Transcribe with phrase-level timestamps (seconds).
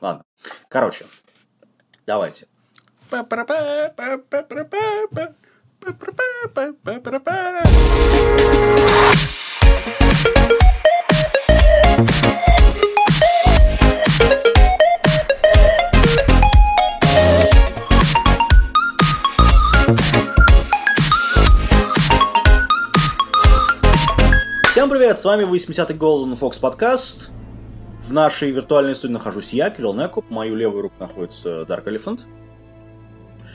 [0.00, 0.24] Ладно.
[0.68, 1.06] Короче,
[2.06, 2.46] давайте.
[24.70, 27.30] Всем привет, с вами 80-й Golden Fox подкаст.
[28.08, 30.26] В нашей виртуальной студии нахожусь я, Кирилл Некуп.
[30.26, 32.20] По мою левую руку находится Dark Elephant.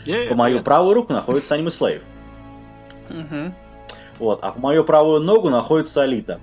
[0.05, 2.03] Yeah, По мою правую руку находится Anime Slave.
[4.19, 6.39] Вот, а по мою правую ногу находится Алита.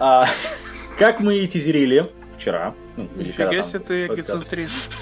[0.00, 0.26] А,
[0.98, 2.04] как мы и тизерили
[2.36, 2.74] вчера.
[2.96, 4.92] Ну, Нифига себе ты эгоцентрист.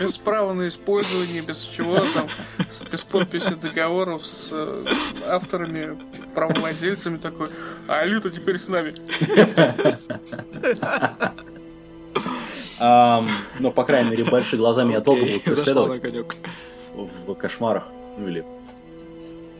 [0.00, 2.26] Без, права на использование, без чего там,
[2.90, 4.84] без подписи договоров с э,
[5.26, 5.98] авторами,
[6.34, 7.48] правовладельцами такой.
[7.86, 8.92] А Алита теперь с нами.
[12.78, 16.02] ам, ну, по крайней мере, большие глаза меня долго на преследовать
[16.94, 17.84] в кошмарах,
[18.18, 18.44] ну или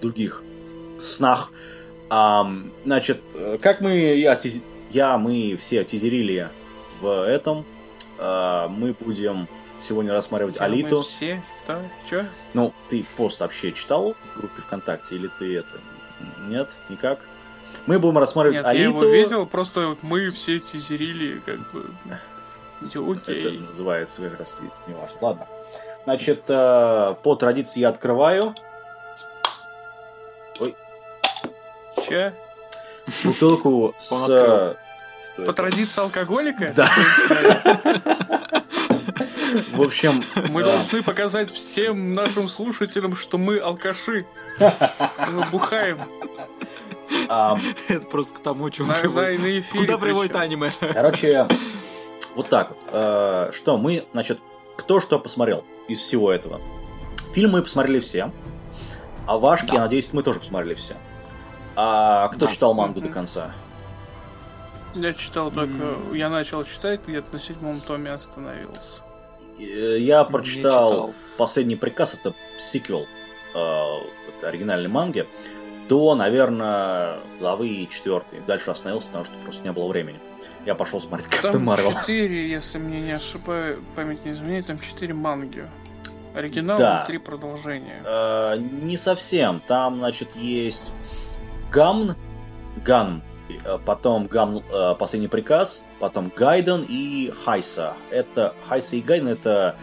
[0.00, 0.42] других
[0.98, 1.50] снах.
[2.08, 4.26] Значит, э, как мы,
[4.90, 6.48] я, я, мы все тизерили
[7.00, 7.64] в этом,
[8.18, 9.48] а, мы будем
[9.80, 11.02] сегодня рассматривать Мы Алиту.
[11.02, 11.42] Все?
[11.62, 11.80] Кто?
[12.08, 12.24] Чё?
[12.54, 15.80] Ну, ты пост вообще читал в группе ВКонтакте или ты это?
[16.48, 17.20] Нет, никак.
[17.86, 18.90] Мы будем рассматривать Нет, я Алиту.
[18.90, 21.86] его видел, просто мы все тизерили, как бы.
[22.06, 22.20] Я,
[22.82, 23.58] Это Окей.
[23.58, 25.18] называется как раз не важно.
[25.20, 25.46] Ладно.
[26.04, 28.54] Значит, э, по традиции я открываю
[32.08, 32.32] Че?
[33.24, 34.76] Бутылку с...
[35.46, 36.72] По традиции алкоголика?
[36.74, 36.90] Да.
[39.72, 40.12] В общем,
[40.50, 44.26] Мы должны показать всем нашим слушателям, что мы алкаши.
[45.32, 46.00] Мы бухаем.
[47.28, 49.64] ам, Это просто к тому, чему приводит.
[49.70, 50.70] Куда приводит аниме?
[50.92, 51.46] Короче,
[52.34, 52.78] вот так вот.
[52.92, 54.38] Э, Что, мы, значит,
[54.76, 56.60] кто что посмотрел из всего этого?
[57.32, 58.32] Фильм мы посмотрели все.
[59.26, 60.94] А Вашки, я надеюсь, мы тоже посмотрели все.
[61.80, 62.52] А кто Да.
[62.52, 63.52] читал мангу до конца?
[64.94, 65.94] Я читал только...
[66.12, 69.02] Я начал читать, где-то на седьмом томе остановился.
[69.60, 71.14] Э, Я прочитал читал.
[71.36, 73.06] последний приказ, это сиквел
[73.54, 73.84] э,
[74.42, 75.26] оригинальной манги,
[75.88, 78.40] до, наверное, главы четвертой.
[78.40, 80.18] Дальше остановился, потому что просто не было времени.
[80.66, 81.92] Я пошел смотреть Капитан Там Марвел.
[81.92, 85.64] четыре, если мне не ошибаю, память не изменяет, там четыре манги.
[86.34, 87.02] Оригинал Да.
[87.04, 88.02] и три продолжения.
[88.04, 89.60] Э, не совсем.
[89.68, 90.90] Там, значит, есть
[91.70, 92.16] Гамн,
[92.84, 97.94] Ган, э, потом Гамн, э, последний приказ, потом Гайден и Хайса.
[98.10, 99.76] Это Хайса и Гайден это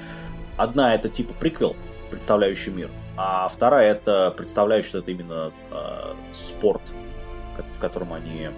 [0.58, 1.76] одна это типа приквел,
[2.10, 6.82] представляющий мир, а вторая это представляющий, что это именно э, спорт,
[7.74, 8.50] в котором они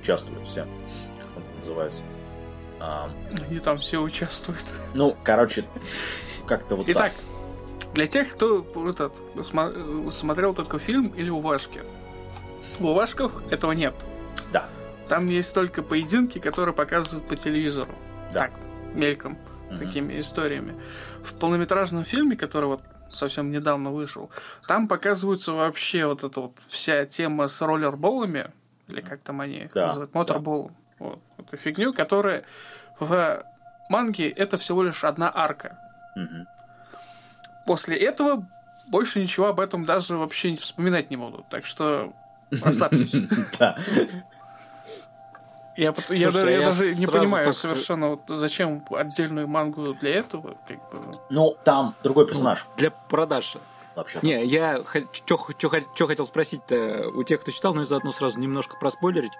[0.00, 0.66] участвуют все.
[1.20, 2.02] Как он там называется?
[2.78, 3.10] А,
[3.48, 4.64] Они там все участвуют.
[4.94, 5.64] ну, короче,
[6.46, 7.12] как-то вот Итак,
[7.94, 9.14] для тех, кто этот,
[10.12, 11.82] смотрел только фильм или уважки.
[12.80, 13.94] У уважков этого нет.
[14.52, 14.68] Да.
[15.08, 17.94] Там есть только поединки, которые показывают по телевизору.
[18.32, 18.40] Да.
[18.40, 18.52] Так,
[18.94, 19.38] мельком,
[19.70, 19.78] Мгм.
[19.78, 20.74] такими историями.
[21.22, 24.30] В полнометражном фильме, который вот совсем недавно вышел,
[24.66, 28.50] там показывается вообще вот эта вот вся тема с роллерболами,
[28.88, 30.70] или как там они Да, называют, моторбол.
[30.98, 32.44] Вот, эту фигню, которая
[32.98, 33.44] в
[33.88, 35.78] манге это всего лишь одна арка.
[36.16, 36.46] Мгм.
[37.66, 38.46] После этого
[38.88, 41.48] больше ничего об этом даже вообще вспоминать не будут.
[41.48, 42.12] Так что
[42.50, 43.14] расслабьтесь.
[43.58, 43.76] Да.
[45.76, 49.92] Я, пот- я да- я я даже не понимаю так- совершенно, вот зачем отдельную мангу
[49.92, 50.56] для этого.
[50.66, 51.12] Как бы.
[51.28, 53.56] Ну, там другой персонаж, Для продаж.
[53.94, 54.18] вообще.
[54.22, 54.80] Не, я
[55.12, 55.36] что
[56.06, 59.32] хотел спросить у тех, кто читал, но и заодно сразу немножко проспойлерить.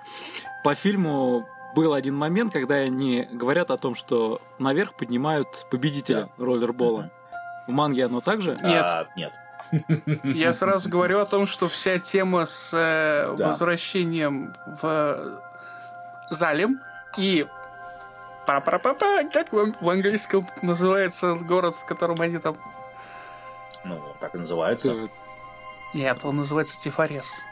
[0.62, 7.10] По фильму был один момент, когда они говорят о том, что наверх поднимают победителя роллербола.
[7.66, 8.52] В манге оно также?
[8.62, 8.84] Нет.
[8.84, 9.32] А, нет.
[10.22, 13.48] Я сразу говорю о том, что вся тема с э, Да.
[13.48, 15.40] возвращением в
[16.30, 16.80] Залем
[17.16, 17.46] и
[18.46, 22.56] Па-па-па-па, как в, в английском называется город, в котором они там...
[23.84, 24.92] Ну, так и называется.
[24.92, 25.06] Э,
[25.94, 27.42] Нет, он называется Тифарес.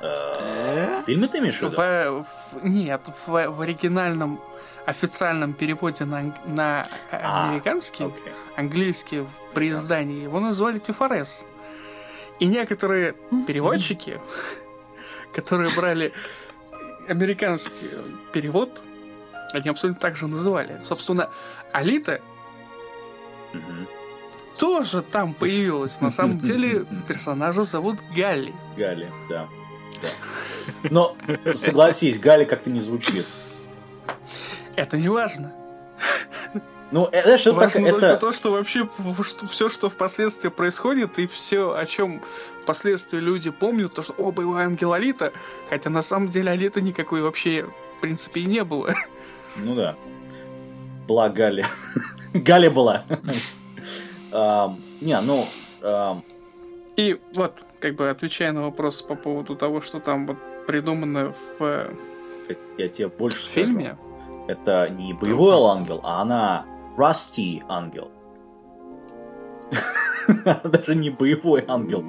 [0.00, 1.76] Э, В фильме ты имеешь в виду?
[1.76, 4.40] В- в- нет, в, в оригинальном
[4.86, 8.32] официальном переводе на, на э, А, американский, Окей.
[8.56, 11.44] английский при издании, его назвали Тифарес.
[12.40, 13.14] И некоторые
[13.46, 14.20] переводчики,
[15.34, 16.12] которые брали
[17.08, 17.90] американский
[18.32, 18.82] перевод,
[19.52, 20.78] они абсолютно так же называли.
[20.80, 21.30] Собственно,
[21.72, 22.20] Алита
[24.58, 26.00] тоже там появилась.
[26.00, 28.54] На самом деле персонажа зовут Галли.
[28.76, 29.48] Гали, да.
[30.02, 30.08] да.
[30.90, 31.16] Но
[31.54, 33.26] согласись, Галя как-то не звучит.
[34.78, 35.52] Это не важно.
[36.92, 38.20] Ну, это что Важно так, только это...
[38.20, 38.88] то, что вообще
[39.22, 42.22] что, все, что впоследствии происходит, и все, о чем
[42.62, 45.32] впоследствии люди помнят, то, что о, боевой ангел Алита,
[45.68, 47.66] хотя на самом деле Алита никакой вообще,
[47.98, 48.94] в принципе, и не было.
[49.56, 49.96] Ну да.
[51.08, 51.66] Была Галя.
[52.32, 53.02] Галя была.
[54.30, 55.44] Ам, Не, ну...
[55.82, 56.22] ам,
[56.96, 61.64] И вот, как бы отвечая на вопрос по поводу того, что там вот придумано в
[61.64, 61.92] э,
[62.78, 63.98] Я тебе больше скажу.
[64.48, 66.64] Это не боевой ангел, а она
[66.96, 68.10] Rusty ангел.
[70.64, 72.04] Даже не боевой ангел.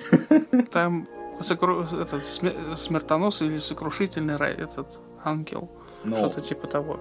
[0.72, 1.06] там
[1.38, 5.70] сокру- этот сме- смертонос или сокрушительный рай, этот ангел,
[6.04, 6.98] Ну, что-то типа того.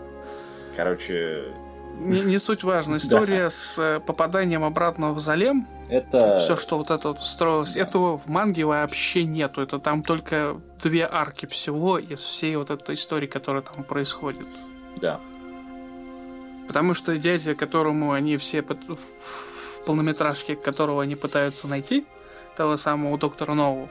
[0.76, 1.54] короче,
[2.00, 2.96] Не, не суть важно.
[2.98, 6.40] История с э, попаданием обратно в Залем, это...
[6.40, 9.62] все, что вот это вот строилось, этого в манге вообще нету.
[9.62, 14.48] Это там только две арки всего из всей вот этой истории, которая там происходит.
[15.02, 15.20] Да.
[16.68, 22.06] Потому что дядя, которому они все в полнометражке, которого они пытаются найти,
[22.56, 23.90] того самого доктора Нову,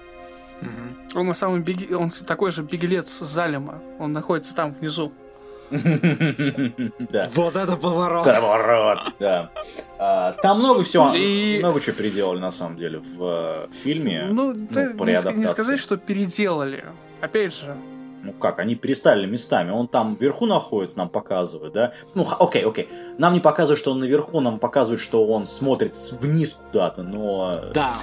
[0.61, 1.09] Мгм.
[1.15, 3.81] он на самом он такой же беглец с Залема.
[3.99, 5.13] Он находится там внизу.
[7.11, 7.27] Да.
[7.35, 8.25] Вот это поворот!
[8.25, 9.51] Поворот, да.
[9.99, 14.29] А, Там много всего, много чего переделали на самом деле в э, фильме.
[14.31, 14.55] Ну,
[14.97, 16.85] по не, сказать, что переделали.
[17.21, 17.77] Опять же,
[18.23, 19.71] Ну как, они перестали местами.
[19.71, 21.93] Он там вверху находится, нам показывают, да?
[22.15, 22.89] Ну, окей, окей.
[23.19, 27.53] Нам не показывают, что он наверху, нам показывают, что он смотрит вниз куда-то, но...
[27.55, 27.95] э, Да,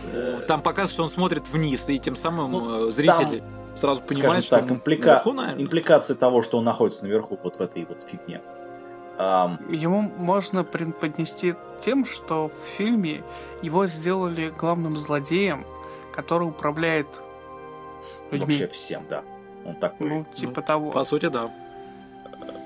[0.48, 3.44] там показывают, что он смотрит вниз, и тем самым Ну, э, зритель
[3.76, 5.64] сразу понимает, что так, он имплика- наверху, наверное.
[5.64, 8.42] импликация того, что он находится наверху вот в этой вот фигне.
[9.18, 13.24] Ам, ему можно преподнести тем, что в фильме
[13.62, 15.66] его сделали главным злодеем,
[16.14, 17.08] который управляет
[18.32, 18.58] людьми.
[18.60, 19.24] вообще всем, да.
[19.66, 20.10] Он такой.
[20.10, 20.92] Ну, типа того.
[20.92, 21.52] По сути, да.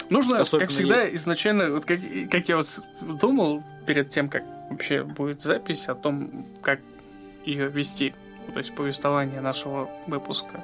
[0.09, 1.99] Нужно, особенно как всегда, изначально, вот как,
[2.31, 6.79] как я вот думал перед тем, как вообще будет запись о том, как
[7.45, 8.15] ее вести,
[8.51, 10.63] то есть повествование нашего выпуска.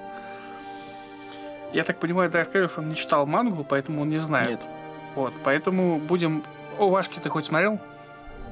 [1.75, 4.47] Я так понимаю, Даркаев он не читал мангу, поэтому он не знает.
[4.47, 4.67] Нет.
[5.13, 6.41] Вот, поэтому будем...
[6.79, 7.81] О, Вашки ты хоть смотрел?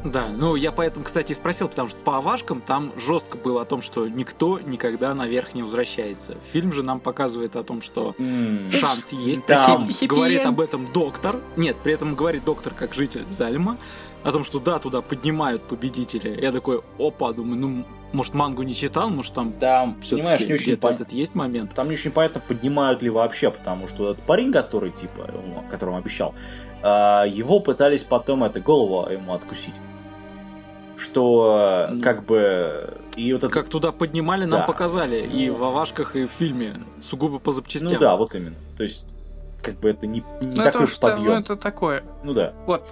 [0.04, 3.66] Да, ну я поэтому, кстати, и спросил, потому что по овашкам там жестко было о
[3.66, 6.36] том, что никто никогда наверх не возвращается.
[6.52, 9.46] Фильм же нам показывает о том, что М, шанс есть.
[9.46, 11.40] Причем Хиппи говорит об этом доктор.
[11.56, 13.78] Нет, при этом говорит доктор как житель Зальма.
[14.24, 16.40] О том, что да, туда поднимают победителя.
[16.40, 20.54] Я такой, опа, думаю, ну, может, мангу не читал, может, там Там, понимаешь, все-таки не
[20.54, 21.74] очень где-то пон- этот есть момент.
[21.74, 25.98] Там не очень понятно, поднимают ли вообще, потому что этот парень, который, типа, ему- которому
[25.98, 26.34] обещал,
[26.88, 29.74] его пытались потом, это, голову ему откусить.
[30.98, 32.02] Что, Ну.
[32.02, 33.52] как бы, и вот это...
[33.52, 34.66] Как туда поднимали, нам Да.
[34.68, 35.26] показали.
[35.26, 36.76] И в овашках, и в фильме.
[37.02, 37.94] Сугубо по запчастям.
[37.94, 38.56] Ну да, вот именно.
[38.78, 39.06] То есть,
[39.62, 41.32] как бы это не, не Ну, это, такой уж та- подъем.
[41.32, 42.04] ну, это такое.
[42.24, 42.54] Ну да.
[42.68, 42.88] Вот.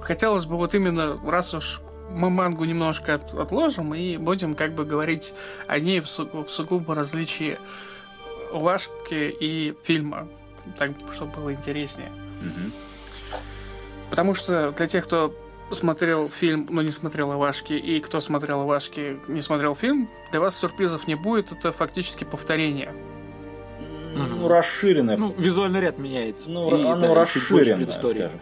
[0.00, 1.80] Хотелось бы вот именно, раз уж
[2.10, 5.34] мы мангу немножко от- отложим и будем как бы говорить
[5.68, 7.56] о ней в, су- в сугубо различии
[8.52, 10.26] Вашки и фильма,
[10.76, 12.10] так, чтобы было интереснее.
[12.40, 12.72] Мгм.
[14.10, 15.34] Потому что для тех, кто
[15.70, 20.58] смотрел фильм, но не смотрел Авашки, и кто смотрел Авашки, не смотрел фильм, для вас
[20.58, 22.92] сюрпризов не будет, это фактически повторение.
[24.14, 25.16] Ну, расширенное.
[25.16, 26.50] Ну, визуальный ряд меняется.
[26.50, 28.32] Ну, И, оно да, больше расширенное, скажем так.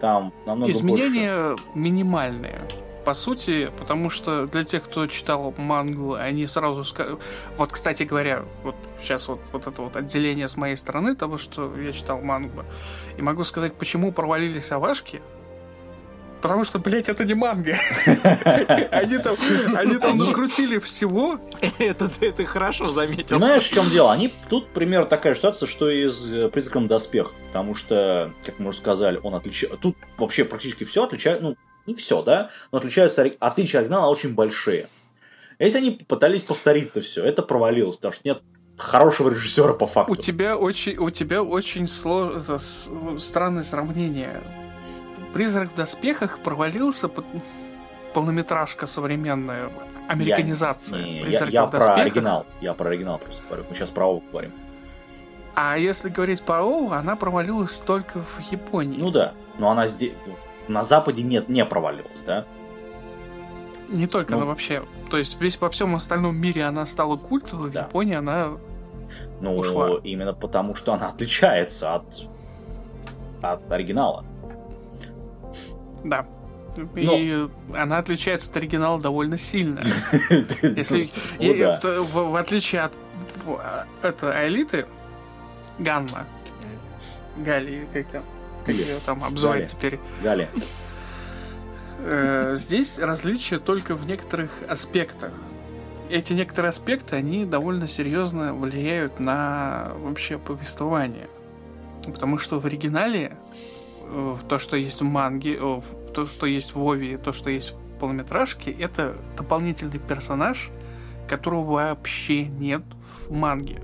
[0.00, 0.78] Там намного больше.
[0.78, 2.62] Изменения минимальные.
[3.04, 6.84] По сути, потому что для тех, кто читал мангу, они сразу...
[7.56, 11.74] Вот, кстати говоря, вот сейчас вот, вот это вот отделение с моей стороны того, что
[11.78, 12.64] я читал мангу.
[13.16, 15.22] И могу сказать, почему провалились Авашки.
[16.40, 17.76] Потому что, блядь, это не манга.
[18.90, 19.36] Они там,
[19.76, 21.38] они там накрутили всего.
[21.78, 23.38] это, ты- хорошо заметил.
[23.38, 24.12] Понимаешь, в чем дело?
[24.12, 27.32] Они тут примерно такая ситуация, что и с э, призраком доспех.
[27.48, 29.78] Потому что, как мы уже сказали, он отличает.
[29.80, 31.42] Тут вообще практически все отличает.
[31.42, 32.50] Ну, не все, да?
[32.72, 34.88] Но отличаются отличия оригинала очень большие.
[35.58, 38.42] Если они попытались повторить это все, это провалилось, потому что нет
[38.78, 40.12] хорошего режиссера по факту.
[40.12, 42.42] У тебя очень, у тебя очень слож...
[43.18, 44.42] странное сравнение.
[45.34, 47.24] Призрак в доспехах провалился под
[48.14, 49.70] полнометражка современная,
[50.08, 51.02] американизация.
[51.02, 52.06] Не, я, Призрака я в про доспехах.
[52.06, 52.46] оригинал.
[52.60, 53.64] Я про оригинал просто говорю.
[53.68, 54.52] Мы сейчас про Оу говорим.
[55.54, 58.98] А если говорить про Оу, она провалилась только в Японии.
[58.98, 59.34] Ну да.
[59.58, 60.12] Но она здесь.
[60.70, 62.44] На Западе нет, не провалилась, да?
[63.88, 64.38] Не только ну.
[64.38, 64.84] она вообще.
[65.10, 67.80] То есть весь во всем остальном мире она стала культовой, в Да.
[67.80, 68.52] Японии она
[69.40, 69.98] Ну, Ушла.
[70.04, 72.22] именно потому, что она отличается от,
[73.42, 74.24] от оригинала.
[76.04, 76.24] да.
[76.94, 79.80] И она отличается от оригинала довольно сильно.
[80.62, 81.10] Если
[81.40, 82.92] Ну в, в- в отличие от
[83.44, 84.86] а, это Аэлиты,
[85.80, 86.26] Ганма,
[87.38, 88.22] Гали, как там,
[88.64, 89.66] как ее там обзывать Галя.
[89.68, 90.00] теперь.
[90.22, 90.48] Галя.
[91.98, 95.32] Э, Здесь различия только в некоторых аспектах.
[96.08, 101.28] Эти некоторые аспекты, они довольно серьезно влияют на вообще повествование.
[102.04, 103.36] Потому что в оригинале
[104.02, 105.56] э, то, что есть в манге,
[106.14, 110.70] то, что есть в Вове, то, что есть в полнометражке, это дополнительный персонаж,
[111.28, 112.82] которого вообще нет
[113.28, 113.80] в манге.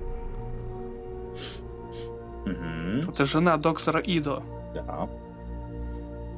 [2.46, 3.10] Мгм.
[3.10, 4.42] Это жена доктора Идо.
[4.76, 5.08] Да.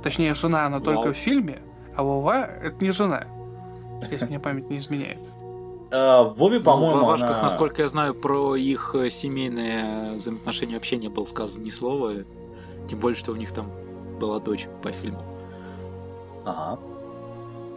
[0.02, 1.12] Точнее, жена она только Вау.
[1.12, 1.60] в фильме,
[1.96, 3.24] а Вова это не жена.
[4.10, 5.18] Если мне память не изменяет.
[5.90, 10.74] В Вове, Ну, по-моему, в Авашках, она- насколько я знаю, про их э, семейные взаимоотношения
[10.74, 12.12] вообще не было сказано ни слова.
[12.86, 13.70] Тем более, что у них там
[14.20, 15.22] была дочь по фильму.
[16.44, 16.78] Ага.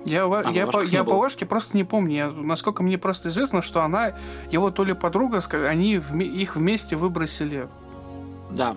[0.05, 1.15] Я, А я, по, я по?
[1.17, 2.15] Вашке просто не помню.
[2.15, 4.13] Я- насколько мне просто известно, что она,
[4.51, 5.39] его то ли подруга,
[5.69, 7.67] они их вместе выбросили.
[8.51, 8.75] Да.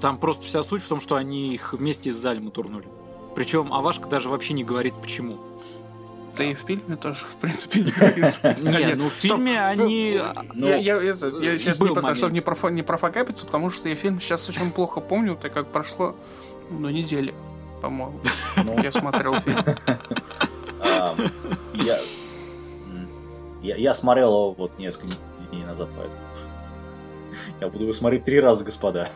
[0.00, 2.86] Там просто вся суть в том, что они их вместе из Зальма турнули.
[3.34, 5.38] Причем Авашка даже вообще не говорит почему.
[6.36, 8.54] Да и в фильме тоже, в принципе, не говорится.
[8.62, 10.20] Не, ну в фильме они...
[10.52, 12.18] Ну, Я, я и сейчас не пока момент.
[12.18, 12.34] чтобы
[12.74, 16.14] не, профокапиться, потому что я фильм сейчас очень плохо помню, так как прошло
[16.68, 17.34] ну, недели,
[17.80, 18.20] по-моему.
[18.62, 19.64] ну, Я смотрел фильм.
[23.62, 25.14] я смотрел его вот несколько
[25.50, 26.20] дней назад, поэтому
[27.60, 29.10] я буду его смотреть три раза, господа.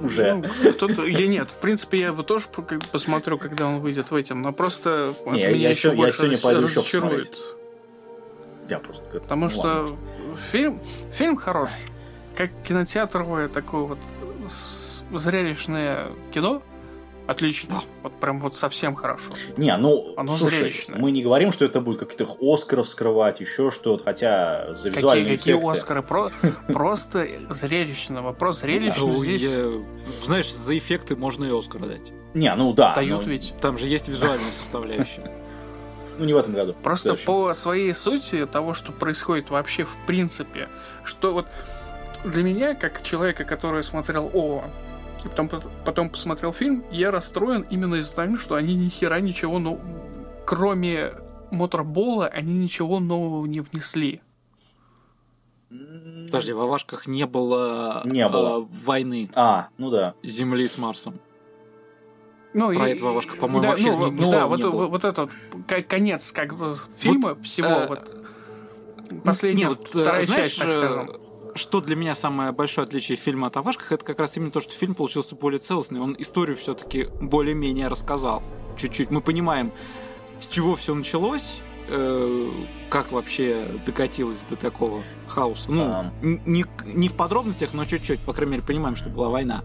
[0.00, 0.34] Уже.
[0.34, 1.04] Ну.
[1.06, 2.46] Я нет, в принципе, я его тоже
[2.92, 6.62] посмотрю, когда он выйдет в этом, но просто Не, меня я еще я больше сегодня
[6.62, 7.36] разочарует.
[8.68, 9.20] Я просто...
[9.20, 9.96] Потому ну, что ладно.
[10.52, 10.80] фильм,
[11.12, 11.70] фильм хорош.
[12.36, 13.98] Как кинотеатровое такое вот
[15.12, 16.62] зрелищное кино,
[17.30, 17.82] отлично.
[18.02, 19.32] Вот прям вот совсем хорошо.
[19.56, 20.98] Не, ну, Оно слушай, зрелищное.
[20.98, 25.36] мы не говорим, что это будет каких-то Оскаров скрывать, еще что-то, хотя за Какие, визуальные
[25.38, 26.02] какие эффекты- Оскары?
[26.02, 26.30] Про,
[26.68, 28.22] просто зрелищно.
[28.22, 29.70] Вопрос зрелищный Ну, здесь я-
[30.24, 32.12] Знаешь, за эффекты можно и Оскар дать.
[32.34, 32.94] Не, ну да.
[32.94, 33.54] дают ведь.
[33.60, 35.30] Там же есть визуальная составляющая.
[36.18, 36.74] Ну, не в этом году.
[36.82, 40.68] Просто по своей сути того, что происходит вообще в принципе,
[41.02, 41.46] что вот
[42.26, 44.64] для меня, как человека, который смотрел Ова,
[45.24, 45.50] и потом,
[45.84, 49.80] потом посмотрел фильм, я расстроен именно из-за того, что они ни хера ничего, ну,
[50.46, 51.12] кроме
[51.50, 54.20] моторбола, они ничего нового не внесли.
[56.26, 58.60] Подожди, в Авашках не было, Не было.
[58.62, 60.14] э, войны А, ну да.
[60.22, 61.20] Земли с Марсом.
[62.52, 64.86] Ну, Про и- это в «Авашках», по-моему, да, вообще ну, ни- да, вот, не было.
[64.88, 65.30] вот этот
[65.88, 68.26] конец как бы фильма всего, э, вот
[69.24, 71.10] последняя, Не, вот, э, вторая знаешь, часть, так э, скажем.
[71.54, 74.72] Что для меня самое большое отличие фильма от Авашках, это как раз именно то, что
[74.72, 76.00] фильм получился более целостный.
[76.00, 78.42] Он историю все-таки более-менее рассказал.
[78.76, 79.10] Чуть-чуть.
[79.10, 79.72] Мы понимаем,
[80.38, 82.48] с чего все началось, э,
[82.88, 85.70] как вообще докатилось до такого хаоса.
[85.70, 85.84] Ну,
[86.22, 88.20] н- не, не в подробностях, но чуть-чуть.
[88.20, 89.62] По крайней мере, понимаем, что была война.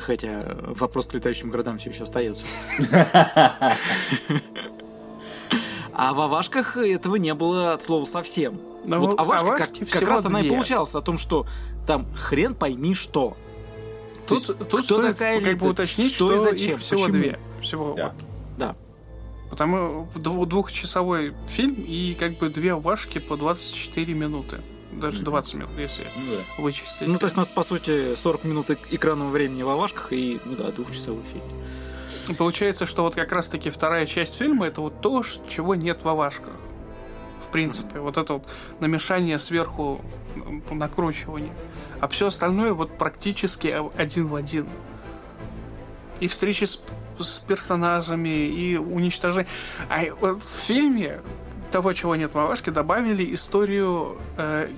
[0.00, 2.46] Хотя вопрос к летающим городам все еще остается.
[5.96, 8.60] А в Авашках этого не было от слова совсем.
[8.84, 10.50] Но вот Авашка как, Авашке как всего раз она и две.
[10.52, 11.46] получалась о том, что
[11.86, 13.36] там хрен пойми что.
[14.26, 16.74] То Тут, есть, тут кто стоит такая как бы уточнить, Что что, и зачем?
[16.76, 17.18] их всего Почему?
[17.18, 17.38] две.
[17.62, 18.04] Всего Да.
[18.04, 18.12] вот.
[18.58, 18.76] Да.
[19.50, 24.58] Потому двухчасовой фильм и как бы две вашки по 24 минуты.
[24.92, 25.24] Даже Мгм.
[25.26, 26.62] 20 минут, если Ну да.
[26.62, 27.06] вычистить.
[27.08, 30.40] Ну, то есть у нас, по сути, 40 минут эк- экранного времени в Авашках и,
[30.44, 32.36] ну да, двухчасовой фильм.
[32.38, 36.54] Получается, что вот как раз-таки вторая часть фильма это вот то, чего нет в Авашках.
[37.54, 38.48] В принципе, вот это вот
[38.80, 40.00] намешание сверху
[40.72, 41.52] накручивание.
[42.00, 44.66] А все остальное вот практически один в один.
[46.18, 46.82] И встречи с,
[47.20, 49.46] с персонажами, и уничтожение.
[49.88, 51.20] А в фильме
[51.70, 54.68] того, чего нет в Авашке, добавили историю э,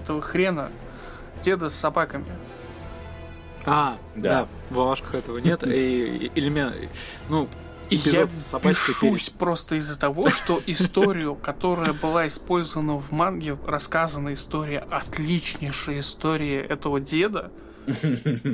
[0.00, 0.72] этого хрена,
[1.42, 2.26] деда с собаками.
[3.66, 4.30] А, Да.
[4.30, 5.62] да, в Авашках этого нет.
[5.64, 6.74] И элемент,
[7.28, 7.48] ну,
[7.90, 8.30] эпизод
[8.62, 16.00] Я бешусь просто из-за того, что историю, которая была использована в манге, рассказана история, отличнейшая
[16.00, 17.50] история этого деда,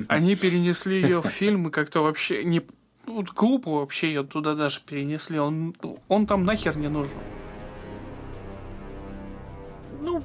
[0.08, 2.62] они перенесли ее в фильм и как-то вообще не...
[3.06, 5.38] вот глупо вообще ее туда даже перенесли.
[5.38, 5.74] Он,
[6.08, 7.16] он там нахер не нужен.
[10.00, 10.22] Ну,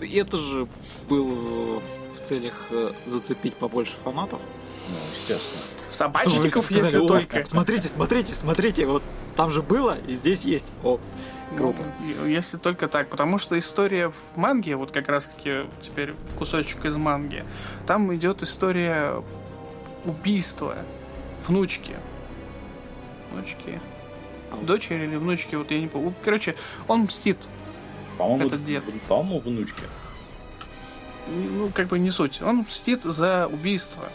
[0.00, 0.68] это же
[1.08, 1.82] было
[2.12, 4.42] в целях э, зацепить побольше фанатов.
[4.88, 5.62] Ну, естественно.
[5.90, 7.44] Собачников, если сказали, «О, только.
[7.44, 9.02] Смотрите, смотрите, смотрите, вот
[9.36, 10.68] там же было, и здесь есть.
[10.82, 10.98] О,
[11.56, 11.82] круто.
[12.00, 13.08] Ну, если только так.
[13.08, 17.44] Потому что история в манге, вот как раз-таки теперь кусочек из манги,
[17.86, 19.22] там идет история
[20.04, 20.76] убийства
[21.46, 21.94] внучки.
[23.32, 23.80] Внучки.
[24.62, 26.14] Дочери или внучки, вот я не помню.
[26.24, 26.54] Короче,
[26.88, 27.38] он мстит.
[28.18, 28.84] По-моему, Этот дед.
[29.08, 29.82] по-моему, внучке.
[31.28, 32.40] Ну, как бы не суть.
[32.40, 34.08] Он мстит за убийство.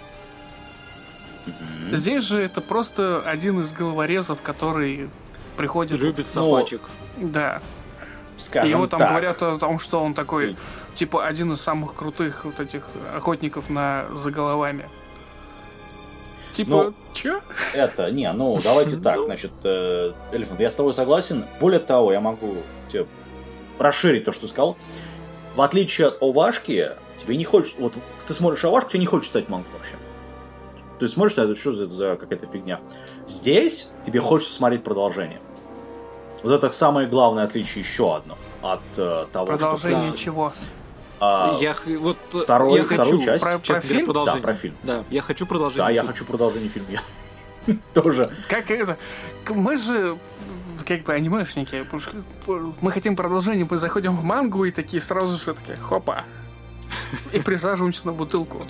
[1.46, 1.96] Мгм.
[1.96, 5.10] Здесь же это просто один из головорезов, который
[5.58, 6.00] приходит...
[6.00, 6.82] Любит Ну, собачек.
[7.18, 7.62] Да.
[8.38, 9.10] И Скажем его там так.
[9.10, 10.58] говорят о том, что он такой, Ты-
[10.94, 14.88] типа, один из самых крутых вот этих охотников на за головами.
[16.52, 17.40] Типа, Ну, чё?
[17.74, 19.26] Это, не, ну, давайте так, Ну.
[19.26, 20.12] значит, э,
[20.60, 21.46] я с тобой согласен.
[21.60, 22.58] Более того, я могу
[22.92, 23.06] тебе
[23.80, 24.78] расширить то, что сказал.
[25.56, 27.76] В отличие от Овашки, тебе не хочется...
[27.80, 27.96] Вот
[28.26, 29.96] ты смотришь Овашку, тебе не хочется читать мангу вообще.
[31.02, 32.80] Ты смотришь на это, что за, за какая-то фигня.
[33.28, 35.42] Здесь тебе хочется смотреть продолжение.
[36.44, 40.18] Вот это самое главное отличие еще одно от э, того, Продолжение да.
[40.18, 40.52] чего?
[40.52, 40.60] что...
[41.20, 43.42] а, Я вот э, второй- я вторую хочу, часть?
[43.44, 44.06] Про- честно про говоря, фильм?
[44.06, 44.42] продолжение.
[44.42, 44.76] Да, про фильм.
[44.84, 45.86] Да, я хочу продолжение.
[45.86, 46.14] да, я фильма.
[46.14, 46.88] хочу продолжение фильма.
[46.92, 48.24] Я тоже.
[48.48, 48.96] Как это?
[49.50, 50.18] Мы же
[50.86, 51.84] как бы анимешники.
[51.98, 56.26] что Мы хотим продолжение, мы заходим в мангу и такие сразу же такие, хопа.
[57.32, 58.68] И присаживаемся на бутылку.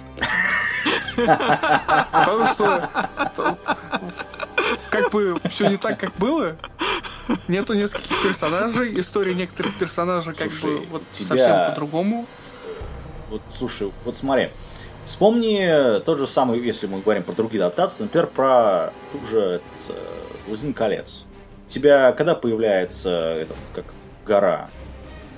[1.16, 2.90] Потому что
[3.36, 3.58] то-
[4.90, 6.56] как бы все не так, как было.
[7.48, 12.26] Нету нескольких персонажей, история некоторых персонажей как Слушай, бы вот тебя- совсем по-другому.
[13.30, 14.50] Вот, слушай, вот смотри.
[15.06, 19.94] Вспомни тот же самый, если мы говорим про другие адаптации, например, про ту же э,
[20.48, 21.26] «Властелин колец».
[21.68, 23.86] У тебя когда появляется этот, как
[24.26, 24.70] гора?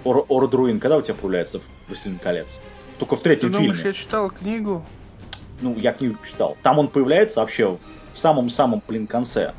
[0.04, 2.60] Ор, Ордруин, когда у тебя появляется в «Властелин колец»?
[3.00, 3.90] Только в Ты третьем думаешь, фильме.
[3.90, 4.86] я читал книгу?
[5.64, 6.58] Ну, я книгу читал.
[6.62, 7.78] Там он появляется вообще
[8.12, 9.54] в самом-самом, блин, конце.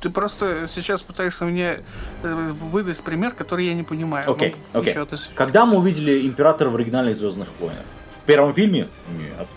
[0.00, 1.80] Ты просто сейчас пытаешься мне
[2.22, 4.30] выдать пример, который я не понимаю.
[4.30, 4.94] Окей, Ну, окей.
[4.94, 7.84] ты- Когда мы увидели Императора в оригинальных Звездных войнах?
[8.12, 8.88] В первом фильме?
[9.08, 9.48] Нет.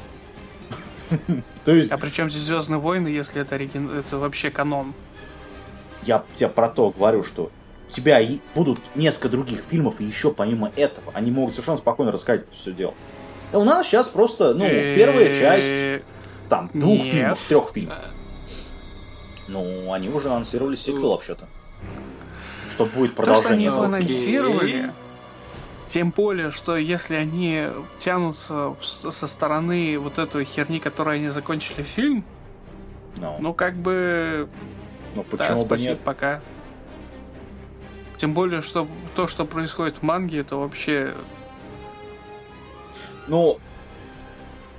[1.66, 3.90] То есть, А при чем здесь Звездные войны, если это, оригин...
[3.98, 4.94] это вообще канон?
[6.04, 7.52] я тебе про то говорю, что
[7.90, 8.22] у тебя
[8.56, 12.72] будут несколько других фильмов, и еще помимо этого, они могут совершенно спокойно рассказать это все
[12.72, 12.94] дело.
[13.54, 16.02] У нас сейчас просто, ну, первая часть, Э,
[16.50, 17.06] там, двух нет.
[17.14, 17.98] фильмов, трех фильмов.
[19.48, 21.48] Ну, они уже анонсировали сиквел вообще-то.
[22.72, 23.70] Что будет То, что они продолжение.
[23.72, 24.94] анонсировали,
[25.86, 27.68] тем более, что если они
[27.98, 32.26] тянутся со стороны вот этой херни, которой они закончили фильм,
[33.16, 34.50] Ну, ну как бы
[35.16, 36.00] ну, да, почему бы спасибо, нет?
[36.02, 36.42] пока.
[38.18, 41.14] Тем более, что то, что происходит в манге, это вообще
[43.28, 43.60] Ну,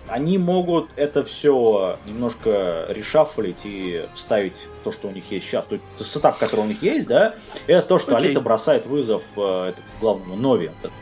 [0.09, 5.67] они могут это все немножко решафлить и вставить то, что у них есть сейчас.
[5.67, 7.35] То есть сетап, который у них есть, да,
[7.67, 8.29] это то, что Окей.
[8.29, 10.73] Алита бросает вызов э, главному Нови.
[10.83, 10.93] Это,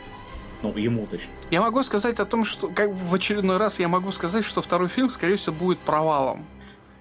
[0.61, 1.29] Ну, ему точнее.
[1.51, 4.89] Я могу сказать о том, что как в очередной раз я могу сказать, что второй
[4.89, 6.45] фильм, скорее всего, будет провалом.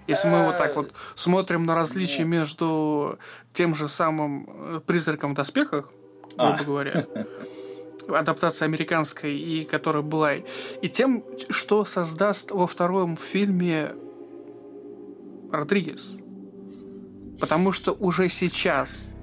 [0.06, 3.18] Если мы вот так вот смотрим на различия между
[3.52, 5.90] тем же самым э, призраком в доспехах,
[6.36, 6.62] грубо А.
[6.64, 7.06] говоря,
[8.08, 13.92] адаптация американской, и которая была, и тем, что создаст во втором фильме
[15.52, 16.18] Родригес.
[17.40, 19.14] Потому что уже сейчас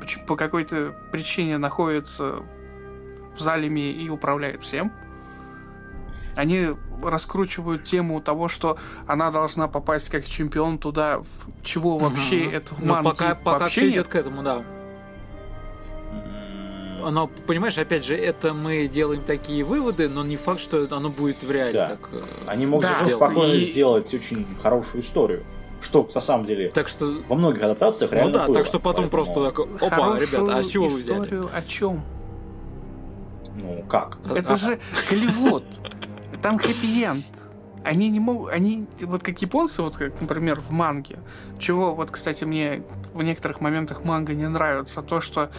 [0.00, 2.36] поч- по какой-то причине находится
[3.36, 4.92] в залеме и управляет всем.
[6.36, 6.68] Они
[7.02, 11.22] раскручивают тему того, что она должна попасть как чемпион туда,
[11.62, 12.54] чего вообще Мгм.
[12.54, 14.64] это в Ну, пока, пока вообще все идет к этому, да.
[17.06, 21.08] М, Оно, понимаешь, опять же, это мы делаем такие выводы, но не факт, что оно
[21.08, 21.88] будет в реале Да.
[21.90, 22.08] так.
[22.12, 23.04] э, Они могут Да.
[23.08, 25.44] спокойно И- сделать очень хорошую историю.
[25.80, 28.54] Что на самом деле Так что, во многих адаптациях ну реально да, было.
[28.54, 31.18] так что потом Поэтому, просто так, опа, Хорошую ребята, а с чего вы взяли?
[31.20, 32.02] историю о чем?
[33.56, 34.18] Ну, как?
[34.34, 34.78] Это же
[35.10, 35.64] Голливуд.
[36.42, 37.24] Там хэппи-энд.
[37.84, 41.18] Они не могут, они, вот как японцы, вот как, например, в манге,
[41.60, 42.82] чего, вот, кстати, мне
[43.14, 45.50] в некоторых моментах манга не нравится, то, что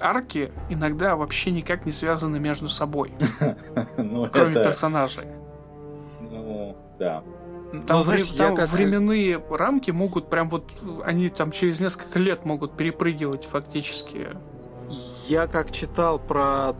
[0.00, 3.12] арки иногда вообще никак не связаны между собой,
[3.96, 5.26] Ну, кроме персонажей.
[6.20, 7.22] Ну, да.
[7.86, 10.70] Там, Ну, знаешь, там как- временные рамки могут прям вот,
[11.04, 14.28] они там через несколько лет могут перепрыгивать фактически.
[15.28, 16.74] Я как читал про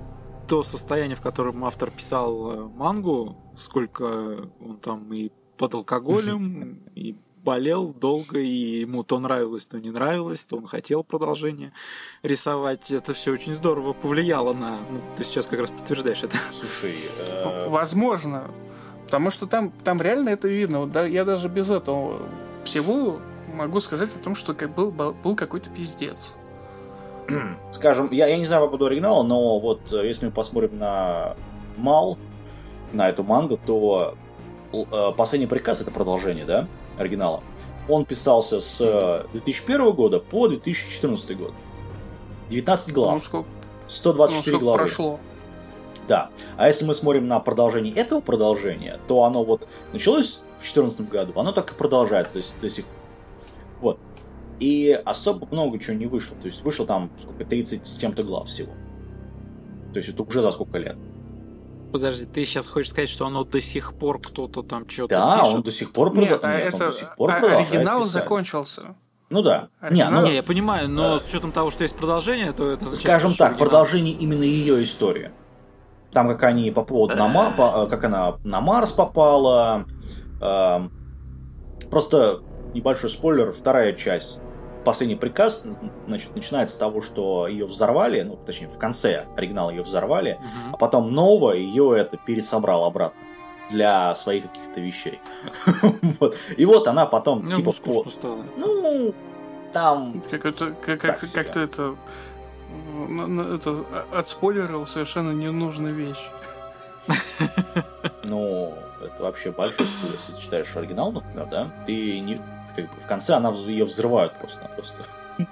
[0.49, 7.19] то состояние, в котором автор писал э, мангу, сколько он там и под алкоголем, и
[7.49, 11.73] болел долго, и ему то нравилось, то не нравилось, то он хотел продолжение
[12.23, 12.91] рисовать.
[12.91, 14.73] Это все очень здорово повлияло на...
[14.91, 16.37] ну, ты сейчас как раз подтверждаешь это.
[16.53, 18.51] Слушай, э, Возможно.
[19.07, 20.81] Потому что там, там реально это видно.
[20.81, 22.21] Вот да- я даже без этого
[22.65, 23.19] всего
[23.55, 26.37] могу сказать о том, что как был, был какой-то пиздец.
[27.71, 31.35] скажем, я, я не знаю по поводу оригинала, но вот э, если мы посмотрим на
[31.79, 32.19] Мал,
[32.93, 34.17] на эту мангу, то
[34.73, 37.43] э, «Последний приказ»— это продолжение, да, оригинала.
[37.89, 41.53] Он писался с э, 2001 года по 2014 год.
[42.51, 43.25] 19 Ну, глав.
[43.25, 43.49] сколько-
[43.89, 44.79] 124 ну, главы.
[44.79, 45.21] прошло.
[46.07, 46.31] Да.
[46.57, 51.33] А если мы смотрим на продолжение этого продолжения, то оно вот началось в 2014 году,
[51.37, 52.95] оно так и продолжается то есть до сих пор.
[53.81, 54.01] Вот.
[54.61, 56.37] И особо много чего не вышло.
[56.41, 58.73] То есть вышло там сколько, 30 с чем-то глав всего.
[59.93, 60.97] То есть это уже за сколько лет.
[61.93, 65.55] Подожди, ты сейчас хочешь сказать, что оно до сих пор кто-то там что-то Да, пишет?
[65.55, 68.01] он до сих пор, Нет, а Нет, он это до сих пор а- продолжает оригинал
[68.01, 68.13] писать.
[68.13, 68.95] закончился.
[69.31, 69.69] Ну да.
[69.83, 70.21] Не, Оригинал?
[70.23, 71.19] ну, Не, я понимаю, но Да.
[71.19, 73.59] с учетом того, что есть продолжение, то это скажем так, оригинал.
[73.69, 75.31] продолжение именно ее истории.
[76.13, 79.85] Там как они по поводу на Ма- по- как она на Марс попала.
[80.41, 80.93] эм,
[81.91, 82.41] просто
[82.75, 84.39] небольшой спойлер, вторая часть.
[84.85, 85.65] Последний приказ
[86.07, 90.75] значит, начинается с того, что ее взорвали, ну, точнее, в конце оригинала ее взорвали, Мгм.
[90.75, 93.21] а потом Нова ее это пересобрал обратно
[93.71, 95.21] для своих каких-то вещей.
[96.21, 96.37] Вот.
[96.57, 98.45] И вот она потом, Ну, типа, скучно стало.
[98.57, 99.15] ну,
[99.73, 101.97] там Как это, как, как, как-то это,
[103.55, 106.31] это отспойлерил совершенно ненужную вещь.
[108.25, 108.75] Ну,
[109.09, 111.71] это вообще большой спойлер, если ты читаешь оригинал, например, да?
[111.87, 112.41] Ты не...
[112.75, 115.05] Как бы в конце она ее взрывают просто-напросто.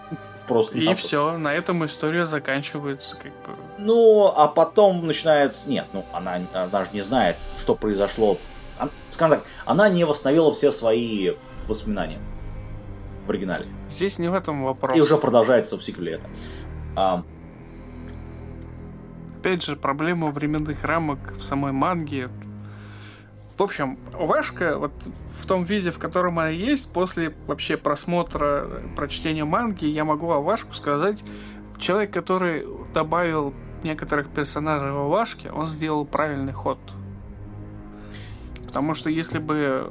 [0.47, 0.79] Просто.
[0.79, 3.61] И все, на этом история заканчивается, как бы.
[3.79, 5.69] Ну, а потом начинается...
[5.69, 8.39] Нет, ну, она, она же не знает, что произошло.
[9.11, 11.33] Скажем так, она не восстановила все свои
[11.67, 12.21] воспоминания
[13.27, 13.67] в оригинале.
[13.91, 14.97] Здесь не в этом вопрос.
[14.97, 16.29] И уже продолжается в сиквеле это.
[16.95, 17.25] А,
[19.47, 22.31] Опять же, проблема временных рамок в самой манге.
[23.57, 24.93] В общем, Вашка вот
[25.31, 30.57] в том виде, в котором она есть, после вообще просмотра, прочтения манги, я могу о
[30.75, 31.25] сказать,
[31.79, 36.79] человек, который добавил некоторых персонажей в Вашке, он сделал правильный ход.
[38.67, 39.91] Потому что если бы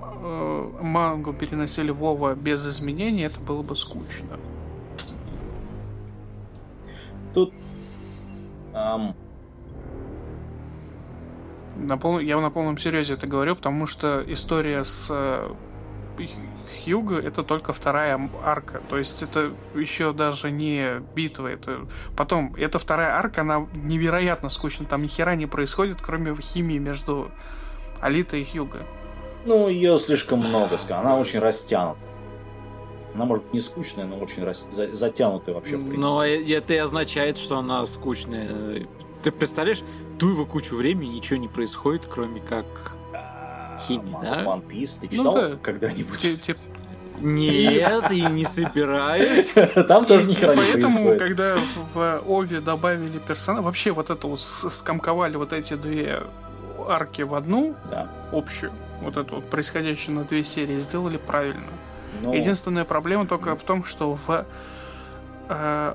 [0.00, 4.38] э, мангу переносили Вова без изменений, это было бы скучно.
[7.32, 7.52] тут...
[8.74, 9.14] ам,
[11.76, 12.18] На пол...
[12.18, 15.50] Я на полном серьезе это говорю, потому что история с э,
[16.84, 18.80] Хьюго это только вторая арка.
[18.88, 21.48] То есть это еще даже не битва.
[21.48, 21.86] Это...
[22.16, 24.86] Потом, эта вторая арка, она невероятно скучна.
[24.86, 27.30] Там ни хера не происходит, кроме химии между
[28.00, 28.78] Алитой и Хьюго.
[29.44, 31.06] ну, ее слишком много, скажем.
[31.06, 32.08] Она очень растянута.
[33.14, 36.00] Она может быть не скучная, но очень рас- за- затянутая вообще, в принципе.
[36.00, 38.86] Но это и означает, что она скучная.
[39.22, 39.82] Ты представляешь,
[40.22, 42.64] туево кучу времени, ничего не происходит, кроме как...
[43.80, 44.44] химии, да?
[44.44, 45.56] One Piece ты Ну читал да.
[45.60, 46.56] когда-нибудь?
[47.18, 49.52] Нет, и не собираюсь.
[49.88, 51.58] Там тоже ни хера не Поэтому, когда
[51.92, 56.22] в Ове добавили персонажа, вообще вот это вот скомковали вот эти две
[56.86, 57.74] арки в одну
[58.30, 61.66] общую, вот эту вот происходящую на две серии, сделали правильно.
[62.20, 64.46] Ну, Единственная проблема только в том, что в
[65.48, 65.94] э,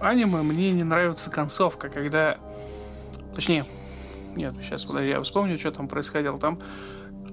[0.00, 2.38] аниме мне не нравится концовка, когда...
[3.34, 3.64] Точнее,
[4.36, 6.38] нет, сейчас, подожди, я вспомню, что там происходило.
[6.38, 6.60] Там,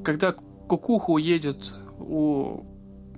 [0.03, 2.63] когда Кукуха уедет у,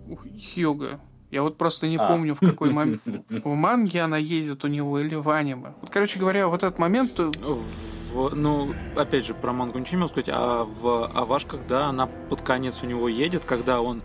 [0.08, 0.18] у
[0.54, 1.00] Хьюга,
[1.32, 2.08] я вот просто не А.
[2.08, 3.02] помню, в какой момент.
[3.30, 5.74] В манге она едет у него или в аниме.
[5.82, 7.20] Вот, короче говоря, вот этот момент...
[7.20, 11.86] э, В- ну, опять же, про мангу ничего не могу сказать, а в Авашках, да,
[11.90, 14.02] она под конец у него едет, когда он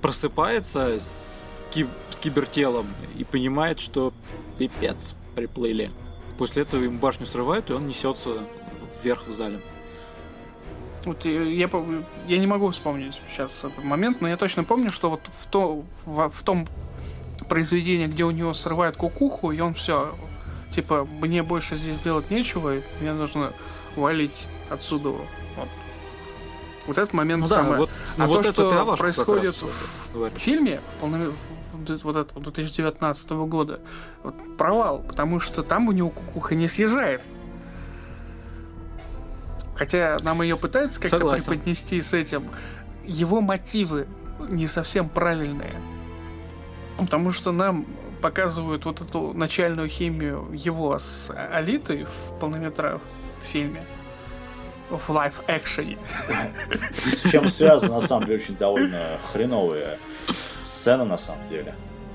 [0.00, 2.86] просыпается с, ки- с кибертелом
[3.18, 4.14] и понимает, что
[4.58, 5.90] пипец, приплыли.
[6.38, 8.38] После этого им башню срывают, и он несется
[9.02, 9.60] вверх в зале.
[11.04, 11.68] Вот я,
[12.26, 15.84] я, не могу вспомнить сейчас этот момент, но я точно помню, что вот в, то,
[16.04, 16.66] в, в том
[17.48, 20.16] произведении, где у него срывают кукуху, и он все,
[20.70, 23.52] типа, мне больше здесь делать нечего, и мне нужно
[23.94, 25.10] валить отсюда.
[25.10, 25.68] Вот,
[26.88, 27.78] вот этот момент Ну да, самое.
[27.78, 30.30] вот, ну А вот то, это что происходит раз, в-.
[30.30, 31.32] В фильме полноме-
[32.02, 33.80] вот это 2019 года
[34.22, 37.22] вот, провал, потому что там у него кукуха не съезжает.
[39.74, 41.44] Хотя нам ее пытаются как-то Согласен.
[41.44, 42.44] преподнести с этим.
[43.04, 44.08] Его мотивы
[44.48, 45.74] не совсем правильные.
[46.98, 47.86] Потому что нам
[48.22, 53.00] показывают вот эту начальную химию его с Алитой в полнометра
[53.42, 53.82] в фильме.
[54.90, 55.98] В лайф-экшене.
[57.04, 59.00] с чем связано, на самом деле, очень довольно
[59.32, 59.98] хреновая
[60.62, 61.74] сцена, на самом деле.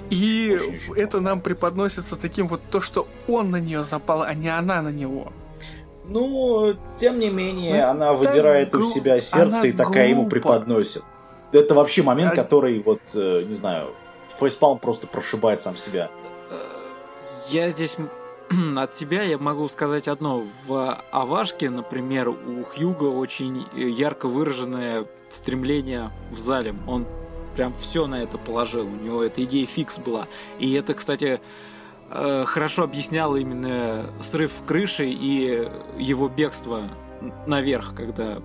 [0.09, 0.57] И
[0.95, 1.19] это плохо.
[1.23, 5.31] нам преподносится таким вот то, что он на нее запал, а не она на него.
[6.05, 10.07] Ну, тем не менее, Это она так выдирает глу- у себя сердце она и такая
[10.09, 10.29] ему глупо.
[10.31, 11.03] преподносит.
[11.53, 13.93] Это вообще момент, А- который, вот, э, не знаю,
[14.39, 16.09] фейспалм просто прошибает сам себя.
[17.49, 17.97] Я здесь
[18.75, 20.43] от себя я могу сказать одно.
[20.65, 26.75] В Авашке, например, у Хьюга очень э, ярко выраженное стремление в зале.
[26.87, 27.07] Он
[27.55, 28.85] прям все на это положил.
[28.85, 30.27] У него эта идея фикс была.
[30.59, 31.41] И это, кстати,
[32.09, 36.89] э, хорошо объясняла именно срыв крыши и его бегство
[37.45, 38.41] наверх, когда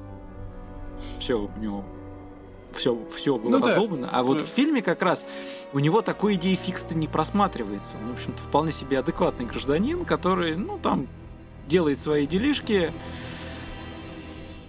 [1.19, 1.85] все у него
[2.77, 4.07] все, все было ну, раздолбано.
[4.07, 4.13] Да.
[4.13, 4.45] А вот да.
[4.45, 5.25] в фильме как раз
[5.73, 7.97] у него такой идеи фикс-то не просматривается.
[8.03, 11.09] Ну, в общем-то, вполне себе адекватный гражданин, который, ну, там,
[11.67, 12.93] делает свои делишки.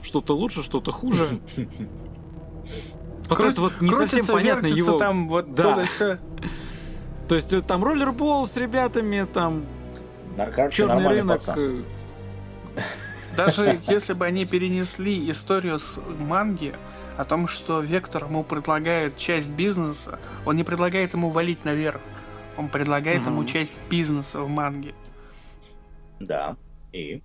[0.02, 1.40] Что-то лучше, что-то хуже.
[3.30, 4.98] Вот это вот не совсем понятно его...
[4.98, 5.86] там вот да.
[7.28, 9.66] То есть э, там роллербол с ребятами, там
[10.72, 11.40] черный рынок.
[11.46, 11.84] Пацан.
[13.36, 16.74] Даже если бы они перенесли историю с манги
[17.18, 22.02] о том, что Вектор ему предлагает часть бизнеса, он не предлагает ему валить наверх,
[22.58, 23.32] он предлагает угу.
[23.32, 24.94] ему часть бизнеса в манге.
[26.20, 26.56] Да,
[26.92, 27.22] и?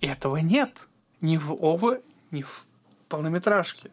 [0.00, 0.86] Этого нет.
[1.20, 2.00] Ни в ОВА,
[2.30, 2.66] ни в
[3.08, 3.90] полнометражке.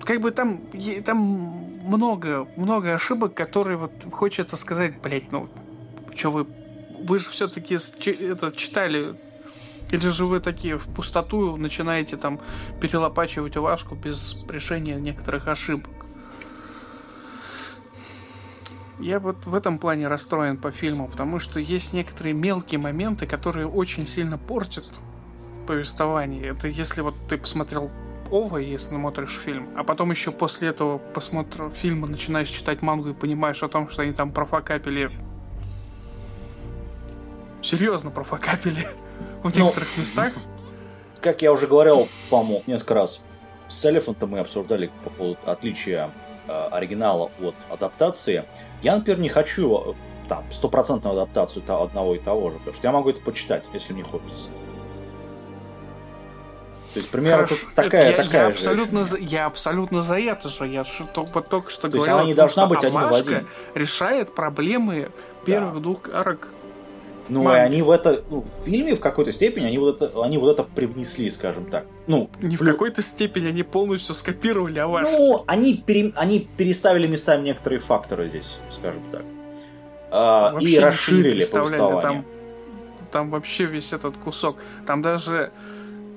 [0.00, 0.60] Как бы там,
[1.04, 5.48] там много, много ошибок, которые вот хочется сказать, блять, ну,
[6.14, 6.46] что вы
[7.04, 9.14] вы же все-таки это читали
[9.90, 12.40] или же вы такие в пустоту начинаете там
[12.80, 15.90] перелопачивать Вашку без решения некоторых ошибок?
[19.00, 23.66] Я вот в этом плане расстроен по фильму, потому что есть некоторые мелкие моменты, которые
[23.66, 24.88] очень сильно портят
[25.66, 26.46] повествование.
[26.48, 27.90] Это если вот ты посмотрел
[28.30, 33.14] Ова, если смотришь фильм, а потом еще после этого посмотра фильма начинаешь читать мангу и
[33.14, 35.10] понимаешь о том, что они там профокапили
[37.64, 38.86] серьезно профокапили
[39.44, 40.32] в ну, некоторых местах.
[41.20, 43.22] Как я уже говорил, по-моему, несколько раз,
[43.68, 46.10] с Элефантом мы обсуждали по поводу отличия
[46.48, 48.44] э, оригинала от адаптации.
[48.82, 49.92] Я, например, не хочу э,
[50.28, 54.02] там стопроцентную адаптацию одного и того же, потому что я могу это почитать, если мне
[54.02, 54.48] хочется.
[56.94, 60.68] То есть, примерно Хорошо, такая, я, такая я, абсолютно за, я абсолютно за это же.
[60.68, 63.48] Я только, только что То говорил, она не должна быть один в один.
[63.74, 65.10] решает проблемы
[65.44, 65.80] первых да.
[65.80, 66.53] двух арок
[67.28, 70.36] ну, и они в это, ну, в фильме в какой-то степени они вот это, они
[70.38, 71.86] вот это привнесли, скажем так.
[72.06, 72.72] Ну, не в плюс...
[72.72, 75.06] какой-то степени они полностью скопировали Аваш.
[75.10, 76.12] Ну, они, пере...
[76.16, 79.22] они переставили местами некоторые факторы здесь, скажем так.
[80.10, 82.00] А, и расширили повествование.
[82.00, 82.24] Там,
[83.10, 84.56] там вообще весь этот кусок.
[84.86, 85.50] Там даже,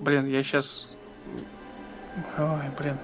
[0.01, 0.97] блин, я сейчас...
[2.37, 2.45] Ой,
[2.77, 2.97] блин.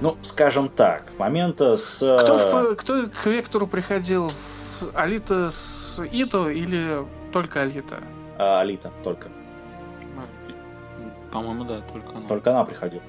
[0.00, 1.96] Ну, скажем так, момента с...
[1.96, 4.30] Кто, в, кто к Вектору приходил
[4.94, 8.02] Алита с Ито или только Алита?
[8.38, 9.28] А, Алита, только.
[11.32, 12.28] По-моему, да, только она.
[12.28, 13.02] Только она приходила.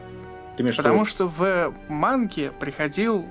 [0.57, 3.25] Ты Потому что в манге приходил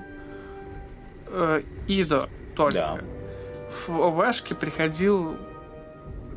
[1.27, 2.73] э, Идо только.
[2.73, 2.99] Да.
[3.87, 5.35] В Овашке приходил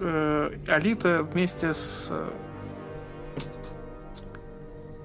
[0.00, 2.12] э, Алита вместе с...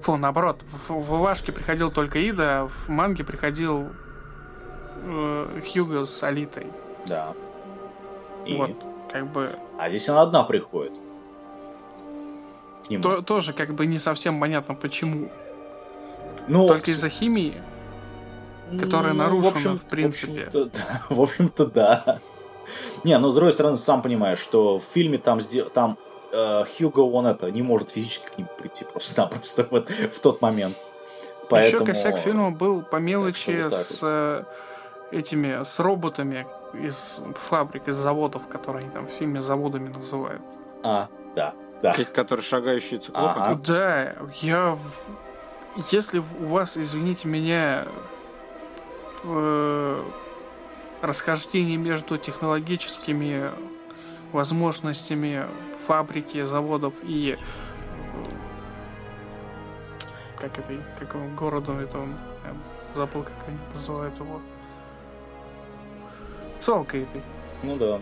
[0.02, 0.62] Фу, наоборот.
[0.88, 3.92] В, в Овашке приходил только Ида, а в манге приходил
[5.04, 6.66] э, Хьюго с Алитой.
[7.06, 7.34] Да.
[8.44, 8.56] И...
[8.56, 8.70] Вот,
[9.10, 9.50] как бы...
[9.78, 10.92] А здесь она одна приходит.
[12.86, 13.02] К нему.
[13.02, 15.28] То, тоже как бы не совсем понятно, почему.
[16.48, 17.60] Ну, Только из-за химии,
[18.80, 20.44] которая ну, нарушена, в, общем, в принципе.
[20.44, 21.02] В общем-то, да.
[21.14, 22.20] В общем-то, да.
[23.04, 25.40] Не, ну, с другой стороны, сам понимаешь, что в фильме там,
[25.72, 25.98] там
[26.32, 30.76] э, Хьюго, он это, не может физически к ним прийти просто-напросто вот, в тот момент.
[31.48, 31.82] Поэтому...
[31.82, 34.08] Еще косяк фильма был по мелочи с вот.
[34.10, 34.44] Э,
[35.12, 40.42] этими, с роботами, из фабрик, из заводов, которые они там в фильме заводами называют.
[40.82, 41.92] А, да, да.
[41.92, 43.40] Те, которые шагающие циклопы.
[43.40, 43.60] Ага.
[43.66, 44.78] Да, я...
[45.90, 47.86] Если у вас, извините меня,
[49.24, 50.04] э,
[51.02, 53.50] расхождение между технологическими
[54.32, 55.46] возможностями
[55.86, 57.38] фабрики, заводов и
[60.38, 62.10] как это, как его городом это он,
[62.44, 62.54] я
[62.94, 64.40] забыл, как они называют его.
[66.66, 67.22] Свалка этой.
[67.62, 68.00] Ну да.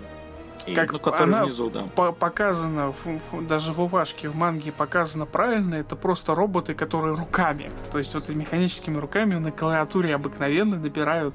[0.64, 1.82] И, как ну, она внизу, да.
[1.94, 2.94] по показана,
[3.42, 8.26] даже в Увашке, в манге показано правильно, это просто роботы, которые руками, то есть вот
[8.30, 11.34] механическими руками на клавиатуре обыкновенно набирают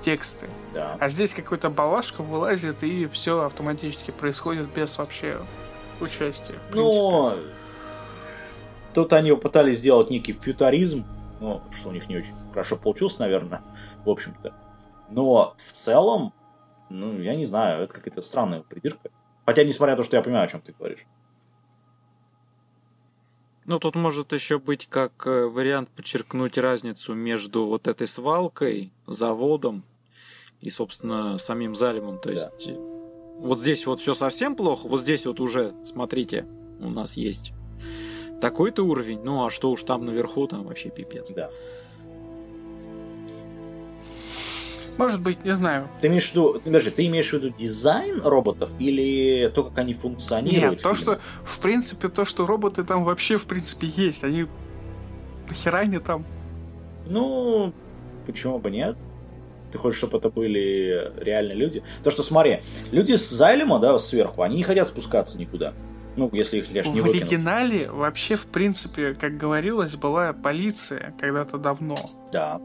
[0.00, 0.48] тексты.
[0.74, 0.96] Да.
[0.98, 5.38] А здесь какой-то балашка вылазит, и все автоматически происходит без вообще
[6.00, 6.56] участия.
[6.72, 7.36] Ну,
[8.92, 11.04] тут они пытались сделать некий фьютаризм,
[11.38, 13.60] ну, что у них не очень хорошо получилось, наверное,
[14.04, 14.52] в общем-то.
[15.12, 16.32] Но в целом,
[16.88, 19.10] ну, я не знаю, это какая-то странная придирка.
[19.44, 21.06] Хотя, несмотря на то, что я понимаю, о чем ты говоришь.
[23.64, 29.84] Ну, тут может еще быть как э, вариант подчеркнуть разницу между вот этой свалкой, заводом
[30.60, 32.18] и, собственно, самим залимом.
[32.18, 32.74] То есть да.
[33.38, 36.46] вот здесь вот все совсем плохо, вот здесь вот уже, смотрите,
[36.80, 37.52] у нас есть
[38.40, 41.30] такой-то уровень, ну а что уж там наверху, там вообще пипец.
[41.30, 41.50] Да.
[44.98, 45.88] Может быть, не знаю.
[46.00, 49.94] Ты имеешь в виду, подожди, ты имеешь в виду дизайн роботов или то, как они
[49.94, 50.72] функционируют?
[50.72, 54.24] Нет, то, что, в принципе, то, что роботы там вообще, в принципе, есть.
[54.24, 54.46] Они...
[55.48, 56.24] Нахера они там?
[57.06, 57.72] Ну,
[58.26, 58.96] почему бы нет?
[59.70, 61.82] Ты хочешь, чтобы это были реальные люди?
[62.04, 65.72] То, что, смотри, люди с Зайлема, да, сверху, они не хотят спускаться никуда.
[66.14, 67.22] Ну, если их лишь не В выкинут.
[67.22, 71.94] оригинале вообще, в принципе, как говорилось, была полиция когда-то давно.
[72.30, 72.60] Да.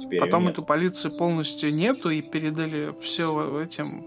[0.00, 4.04] Теперь Потом эту полицию полностью нету и передали все этим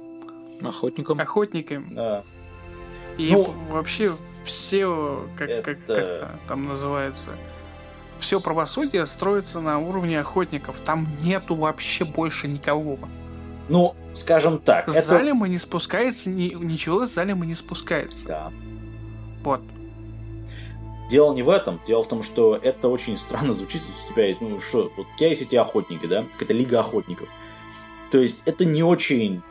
[0.63, 1.19] Охотникам.
[1.19, 1.93] охотникам.
[1.95, 2.23] Да.
[3.17, 7.32] И Ну, вообще все, как, как, это- как-то там называется,
[8.19, 10.80] все правосудие строится на уровне охотников.
[10.80, 12.97] Там нету вообще больше никого.
[13.69, 15.06] Ну, скажем так, С это...
[15.08, 18.27] Залема не спускается, ни- ничего с Залема не спускается.
[18.27, 18.51] Да.
[19.43, 19.62] Вот.
[21.12, 21.82] Дело не в этом.
[21.86, 25.08] Дело в том, что это очень странно звучит, если у тебя есть, ну что, вот
[25.13, 26.24] у тебя есть эти охотники, да?
[26.34, 27.28] Какая-то лига охотников.
[28.12, 29.41] То есть это не очень,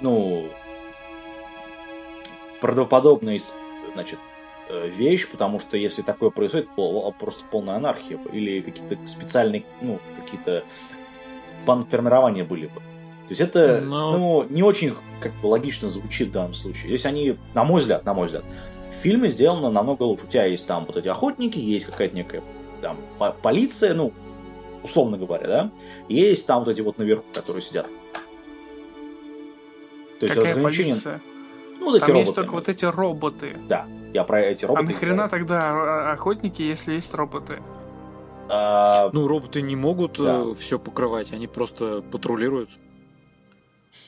[0.00, 0.48] ну,
[2.60, 3.40] правдоподобная,
[3.94, 4.20] значит,
[4.68, 6.68] э, вещь, потому что если такое происходит,
[7.18, 10.62] просто полная анархия или какие-то специальные, ну, какие-то
[11.66, 12.76] банформирования были бы.
[12.76, 16.88] То есть это, Но- ну, не очень как бы логично звучит в данном случае.
[16.88, 18.44] Здесь они, на мой взгляд, на мой взгляд,
[18.90, 20.24] в фильме сделано намного лучше.
[20.24, 22.42] У тебя есть там вот эти охотники, есть какая-то некая
[22.82, 24.12] там по- полиция, ну,
[24.82, 25.70] условно говоря, да,
[26.08, 27.86] есть там вот эти вот наверху, которые сидят.
[30.18, 31.20] То есть Какая разграничение- полиция?
[31.78, 32.18] Ну, вот эти Там роботы.
[32.20, 33.56] есть только вот эти роботы.
[33.68, 34.92] Да, я про эти А роботы.
[34.92, 35.30] нахрена говорю.
[35.30, 37.62] тогда а- охотники, если есть роботы?
[38.48, 40.52] А, Ну, роботы не могут Да.
[40.54, 42.70] все покрывать, они просто патрулируют.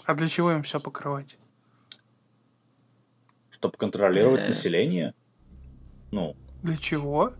[0.04, 1.38] А для чего им все покрывать?
[3.62, 4.48] Чтобы контролировать Э.
[4.48, 5.14] население.
[6.10, 7.32] Ну, Для чего?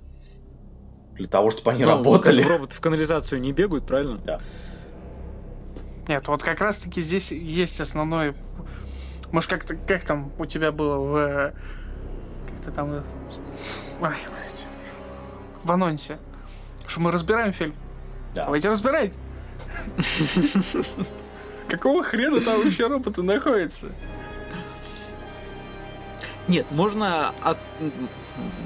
[1.17, 2.21] для того, чтобы они Ну, работали.
[2.33, 4.19] скажем, роботы в канализацию не бегают, правильно?
[4.25, 4.41] Да.
[6.09, 8.35] Нет, вот как раз таки здесь есть основной...
[9.31, 11.53] Может, как, то как там у тебя было в...
[12.49, 12.93] Как ты там...
[12.93, 13.03] э,
[14.01, 14.65] Ой, блядь.
[15.65, 16.17] В анонсе.
[16.87, 17.75] Что мы разбираем фильм.
[18.35, 18.45] Да.
[18.45, 19.13] Давайте разбирать.
[21.69, 23.87] Какого хрена там еще роботы находятся?
[26.49, 27.59] Нет, можно от-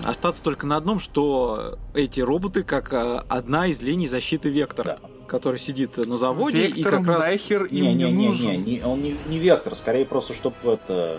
[0.04, 5.08] остаться только на одном, что эти роботы как а, одна из линий защиты Вектора, Да.
[5.28, 7.18] который сидит на заводе и Вектор как раз...
[7.20, 8.50] нахер им Не, не, не, не, нужен.
[8.50, 11.18] не, не, он не, не вектор, скорее просто, чтобы это,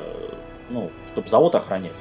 [0.70, 1.92] ну, чтобы завод охранять.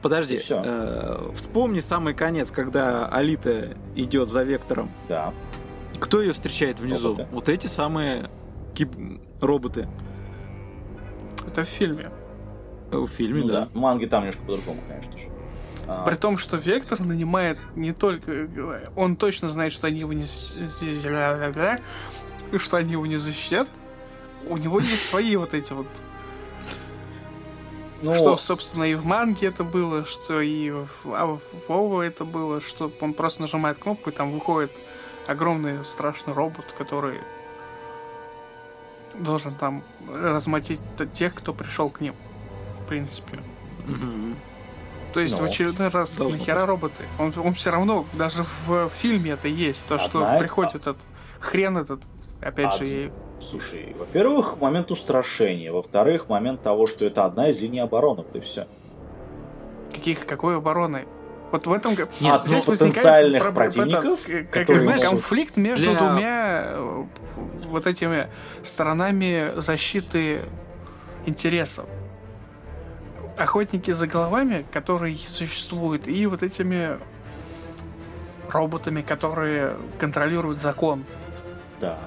[0.00, 4.90] Подожди, И э, вспомни самый конец, когда Алита идет за Вектором.
[5.08, 5.34] Да.
[5.98, 7.08] Кто ее встречает внизу?
[7.08, 7.28] Роботы.
[7.32, 8.30] Вот эти самые
[8.74, 9.88] киб- роботы
[11.46, 12.10] Это в фильме.
[12.90, 13.60] В фильме, Ну да.
[13.60, 13.66] да.
[13.66, 15.28] В манге там немножко по-другому, конечно же.
[15.86, 18.48] А, При том, что Вектор нанимает не только...
[18.96, 20.24] Он точно знает, что они его не...
[20.24, 20.56] что
[22.76, 23.68] они его не защитят.
[24.46, 25.86] У него есть свои вот эти вот...
[28.02, 32.60] ну, Что, собственно, и в манге это было, что и в а Вова это было,
[32.60, 34.72] что он просто нажимает кнопку, и там выходит
[35.26, 37.18] огромный страшный робот, который
[39.14, 42.14] должен там размотить тех, кто пришел к ним.
[42.88, 43.38] В принципе.
[43.86, 44.34] Мгм.
[45.12, 46.66] То есть Ну, в очередной раз должно нахера быть.
[46.68, 47.04] роботы?
[47.18, 50.96] Он, он все равно, даже в фильме это есть, то, что Одна- приходит этот
[51.38, 52.00] хрен этот,
[52.40, 55.70] опять Од- же, и- Слушай, во-первых, момент устрашения.
[55.70, 58.22] Во-вторых, момент того, что это одна из линий обороны.
[58.26, 58.66] Вот и все.
[59.92, 61.06] каких, какой обороны.
[61.52, 65.98] Вот в этом Нет, здесь ну, возникает потенциальных противников, этот, как могут- конфликт между Для-
[65.98, 67.04] двумя э,
[67.66, 68.28] вот этими
[68.62, 70.42] сторонами защиты
[71.26, 71.86] интересов.
[73.38, 76.98] Охотники за головами, которые существуют, и вот этими
[78.50, 81.04] роботами, которые контролируют закон.
[81.80, 81.98] Да.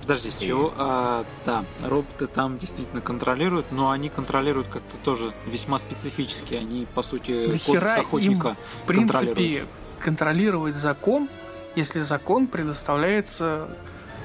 [0.00, 0.72] Подожди, с И- чего?
[0.78, 6.54] А, да, роботы там действительно контролируют, но они контролируют как-то тоже весьма специфически.
[6.54, 9.66] Они, по сути, Да кодекс хера им, охотника в принципе,
[10.00, 11.28] контролировать закон,
[11.74, 13.68] если закон предоставляется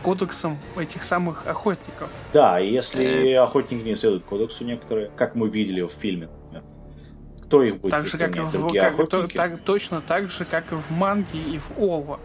[0.04, 2.10] кодексом этих самых охотников.
[2.34, 6.64] Да, и если охотники не следуют кодексу некоторые, как мы видели в фильме, например,
[7.46, 9.38] кто их будет Так же, как и в, Другие как- то- охотники?
[9.38, 12.20] так- точно так же, как и в манге и в Ова.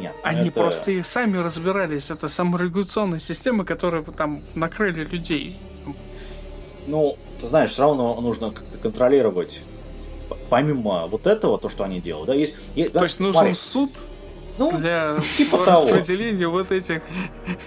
[0.00, 2.10] Нет, Они это- просто и сами разбирались.
[2.10, 5.56] Это саморегуляционная система, которая там накрыли людей.
[6.86, 9.60] Ну, ты знаешь, все равно нужно как-то контролировать.
[10.48, 12.56] Помимо вот этого, то, что они делают, да, есть...
[12.74, 13.90] е- да, То есть нужен смотри, суд,
[14.58, 16.58] ну, для типа распределения того.
[16.58, 17.02] вот этих...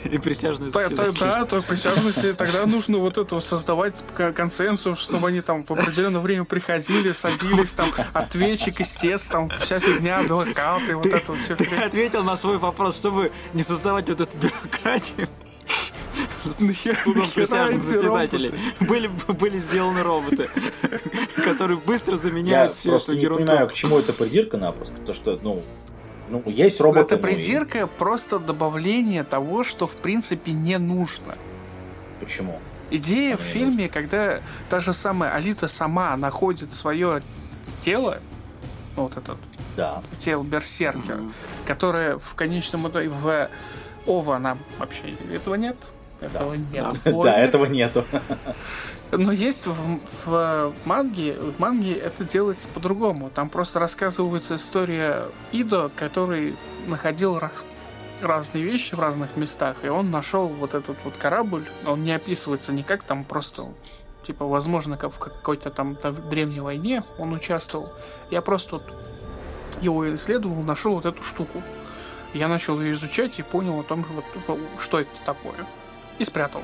[0.03, 4.03] И присяжные да, да, то присяжности тогда нужно вот это создавать
[4.35, 10.19] консенсус, чтобы они там в определенное время приходили, садились, там, ответчик, истец, там, вся фигня,
[10.19, 11.55] адвокаты, вот это все.
[11.55, 15.27] Ты ответил на свой вопрос, чтобы не создавать вот эту бюрократию
[17.03, 18.53] судом присяжных заседателей.
[18.79, 20.49] Были, были сделаны роботы,
[21.43, 23.43] которые быстро заменяют Я всю эту ерунду.
[23.43, 24.95] Я не понимаю, к чему это придирка напросто.
[25.05, 25.63] То, что, ну,
[26.29, 27.15] ну, есть роботы.
[27.15, 27.91] Это придирка есть.
[27.93, 31.35] просто добавление того, что в принципе не нужно.
[32.19, 32.59] Почему?
[32.91, 33.89] Идея в фильме, нужно?
[33.89, 37.21] когда та же самая Алита сама находит свое
[37.79, 38.19] тело,
[38.95, 39.37] вот этот
[39.75, 40.01] да.
[40.17, 41.33] тело Берсеркер, mm-hmm.
[41.65, 43.49] которое в конечном итоге в
[44.07, 45.77] Ова нам вообще этого нет.
[46.21, 46.83] Этого да.
[46.83, 47.01] нет.
[47.03, 48.05] Да, этого нету.
[49.11, 53.29] Но есть в, в манге, в манге это делается по-другому.
[53.29, 57.39] Там просто рассказывается история Идо, который находил
[58.21, 61.65] разные вещи в разных местах, и он нашел вот этот вот корабль.
[61.85, 63.63] Он не описывается никак, там просто
[64.25, 65.97] типа, возможно, как в какой-то там
[66.29, 67.93] древней войне он участвовал.
[68.31, 68.93] Я просто вот
[69.81, 71.61] его исследовал, нашел вот эту штуку.
[72.33, 74.03] Я начал ее изучать и понял о том,
[74.47, 75.55] вот, что это такое.
[76.17, 76.61] И спрятал.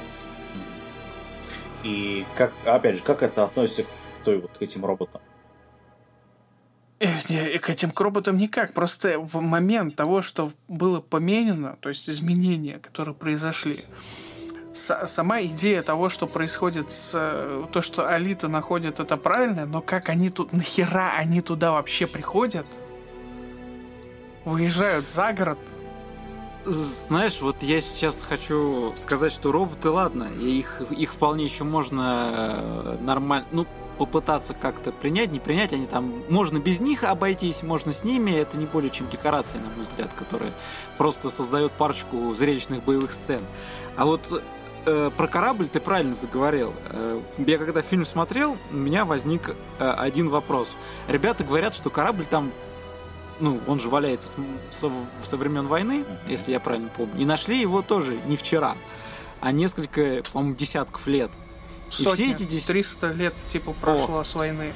[1.83, 3.87] И как, опять же, как это относится к,
[4.23, 5.21] той, вот, к этим роботам?
[6.99, 8.73] К этим роботам никак.
[8.73, 13.75] Просто в момент того, что было поменено, то есть изменения, которые произошли,
[14.73, 17.11] сама идея того, что происходит с...
[17.71, 20.53] То, что Алита находит, это правильно, но как они тут...
[20.53, 22.67] Нахера они туда вообще приходят?
[24.45, 25.59] Выезжают за город,
[26.65, 32.97] знаешь, вот я сейчас хочу сказать, что роботы, ладно, их, их вполне еще можно э,
[33.01, 38.03] нормально, ну, попытаться как-то принять, не принять, они там, можно без них обойтись, можно с
[38.03, 40.53] ними, это не более чем декорации, на мой взгляд, которые
[40.97, 43.41] просто создают парочку зрелищных боевых сцен.
[43.97, 44.43] А вот
[44.85, 46.73] э, про корабль ты правильно заговорил.
[46.89, 50.77] Э, я когда фильм смотрел, у меня возник э, один вопрос.
[51.07, 52.51] Ребята говорят, что корабль там
[53.41, 54.39] ну, он же валяется
[54.69, 57.19] со, со времен войны, если я правильно помню.
[57.19, 58.77] И нашли его тоже не вчера,
[59.41, 61.31] а несколько, по-моему, десятков лет.
[61.89, 62.67] Сотня, и все эти 10...
[62.67, 64.23] 300 лет, типа, прошло О.
[64.23, 64.73] с войны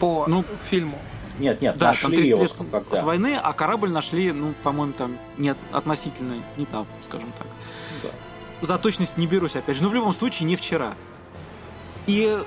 [0.00, 0.98] по ну, фильму.
[1.38, 2.94] Нет, нет, да, там 30 лет с, когда?
[2.94, 7.46] с войны, а корабль нашли, ну, по-моему, там не относительно не там, скажем так.
[8.02, 8.10] Да.
[8.60, 9.82] За точность не берусь, опять же.
[9.82, 10.94] Но в любом случае не вчера.
[12.06, 12.38] И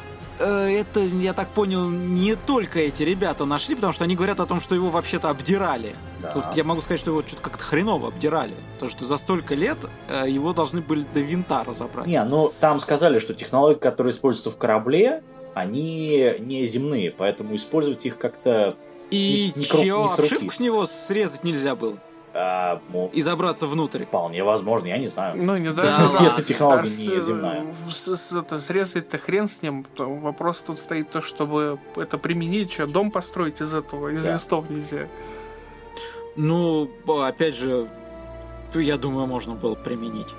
[0.46, 4.60] это, я так понял, не только эти ребята нашли, потому что они говорят о том,
[4.60, 5.96] что его вообще-то обдирали.
[6.22, 6.32] Да.
[6.32, 8.54] Тут я могу сказать, что его что-то как-то хреново обдирали.
[8.74, 9.78] Потому что за столько лет
[10.08, 12.08] э, его должны были до винта разобрать.
[12.08, 15.24] Не, ну там сказали, что технологии, которые используются в корабле,
[15.54, 18.76] они не земные, поэтому использовать их как-то
[19.10, 21.98] и не, не, чё, не обшивку с него срезать нельзя было?
[22.34, 24.06] А, ну, и забраться внутрь.
[24.06, 25.36] Вполне возможно, я не знаю.
[25.36, 27.76] Ну, не даже да, если технология а не земная.
[27.90, 29.86] С, с, это, срезать-то хрен с ним.
[29.96, 34.34] То вопрос тут стоит то, чтобы это применить, что дом построить из этого, из да.
[34.34, 35.08] листов нельзя.
[36.38, 37.90] Ну, опять же,
[38.74, 40.34] я думаю, можно было применить.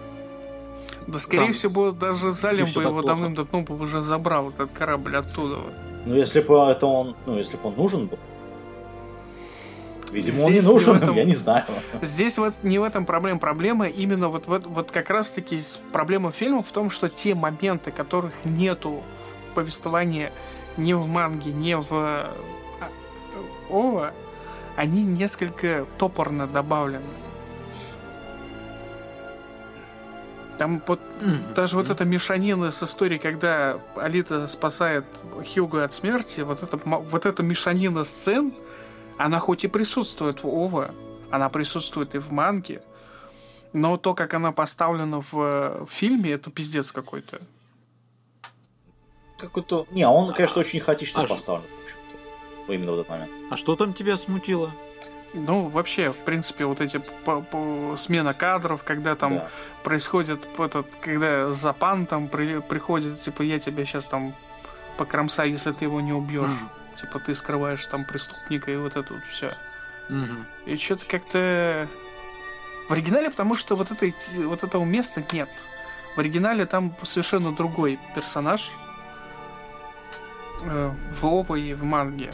[1.06, 1.52] Да, скорее Там...
[1.52, 5.58] всего, даже Залим бы его давным-давно бы уже забрал этот корабль оттуда.
[6.06, 8.18] Ну, если бы это он, ну, если бы он нужен был,
[10.12, 11.64] Видимо, здесь он не нужен, не этом, я не знаю.
[12.02, 13.40] Здесь вот не в этом проблема.
[13.40, 15.58] Проблема именно вот, вот, вот как раз-таки
[15.90, 19.02] проблема фильма в том, что те моменты, которых нету
[19.50, 20.30] в повествовании
[20.76, 22.30] ни в манге, ни в а,
[23.70, 24.12] Ова,
[24.76, 27.04] они несколько топорно добавлены.
[30.58, 31.54] Там вот mm-hmm.
[31.54, 35.04] даже вот эта мешанина с историей, когда Алита спасает
[35.52, 38.52] Хьюга от смерти, вот эта, вот эта мешанина сцен,
[39.18, 40.94] она хоть и присутствует в ОВА,
[41.30, 42.82] она присутствует и в манге,
[43.72, 47.40] но то, как она поставлена в, в фильме, это пиздец какой-то.
[49.38, 49.86] Какой-то...
[49.90, 52.72] Не, он, конечно, очень хаотично а поставлен, в общем-то.
[52.72, 53.30] Именно в этот момент.
[53.50, 54.70] А что там тебя смутило?
[55.34, 59.48] Ну, вообще, в принципе, вот эти по, по, смена кадров, когда там да.
[59.82, 64.34] происходит этот, когда Запан там при, приходит, типа, я тебя сейчас там
[64.98, 66.50] покромсаю, если ты его не убьешь.
[66.50, 69.50] Mm типа ты скрываешь там преступника и вот это вот все.
[70.08, 70.70] Угу.
[70.72, 71.88] И что-то как-то
[72.88, 75.50] в оригинале, потому что вот этой вот этого места нет.
[76.16, 78.70] В оригинале там совершенно другой персонаж
[80.62, 82.30] э, в ОПА и в манге.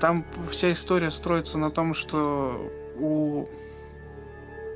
[0.00, 3.48] Там вся история строится на том, что у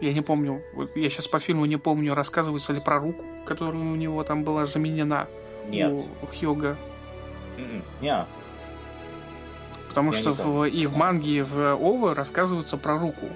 [0.01, 0.63] я не помню,
[0.95, 4.65] я сейчас по фильму не помню, рассказывается ли про руку, которая у него там была
[4.65, 5.27] заменена
[5.67, 6.01] Нет.
[6.23, 6.77] у Хьюга.
[7.57, 8.27] М-м, нет.
[9.99, 13.27] Потому Я что в, и в манге, и в ОВА рассказывается про руку.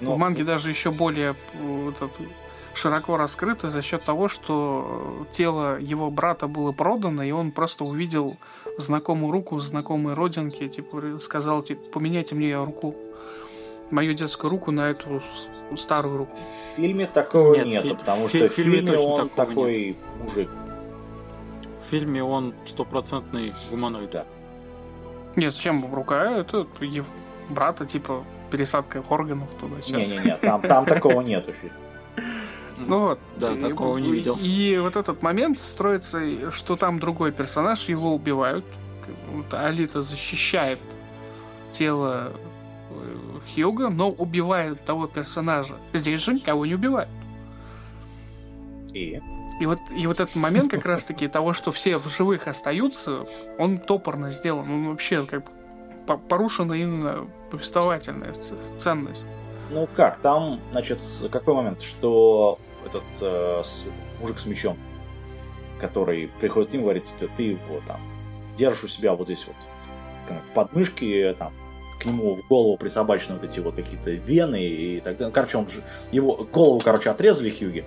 [0.00, 0.14] Но...
[0.14, 2.08] В манге даже еще более вот это,
[2.72, 8.38] широко раскрыто за счет того, что тело его брата было продано, и он просто увидел
[8.78, 12.94] знакомую руку, знакомые родинки, типа сказал, типа, поменяйте мне руку,
[13.90, 15.22] мою детскую руку на эту
[15.76, 16.38] старую руку.
[16.72, 19.96] В фильме такого нет, нету, фи- потому что в фильме, фильме он такой нет.
[20.22, 20.48] мужик.
[21.82, 24.10] В фильме он стопроцентный гуманоид.
[24.10, 24.26] Да.
[25.36, 26.40] Нет, зачем рука?
[26.40, 26.66] Это
[27.48, 29.98] брата, типа, пересадка органов туда-сюда.
[29.98, 31.52] Не-не-не, там, там такого нету.
[32.78, 33.18] Ну вот.
[33.36, 34.38] Да, и, такого не видел.
[34.40, 38.64] И вот этот момент строится, что там другой персонаж, его убивают.
[39.32, 40.78] Вот Алита защищает
[41.70, 42.32] тело
[42.90, 45.76] э, Хьюга, но убивает того персонажа.
[45.92, 47.08] Здесь же никого не убивают.
[48.92, 49.20] И?
[49.60, 53.26] И вот, и вот этот момент как раз-таки того, что все в живых остаются,
[53.58, 54.70] он топорно сделан.
[54.70, 59.46] Он вообще как бы порушена именно повествовательная ценность.
[59.70, 61.00] Ну как, там, значит,
[61.30, 63.86] какой момент, что этот э, с,
[64.20, 64.76] мужик с мечом,
[65.80, 67.04] который приходит к ним и говорит,
[67.36, 68.00] ты его там
[68.56, 69.56] держишь у себя вот здесь вот
[70.48, 71.52] в подмышке, там,
[72.06, 75.32] нему в голову присобачены вот эти вот какие-то вены и так далее.
[75.32, 77.84] Короче, он же, его голову, короче, отрезали Хьюги.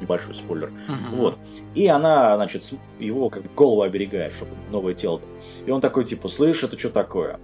[0.00, 0.72] Небольшой спойлер.
[0.88, 1.16] Uh-huh.
[1.16, 1.38] Вот.
[1.74, 2.64] И она, значит,
[2.98, 5.20] его как голову оберегает, чтобы новое тело.
[5.64, 7.38] И он такой, типа, слышь, это что такое?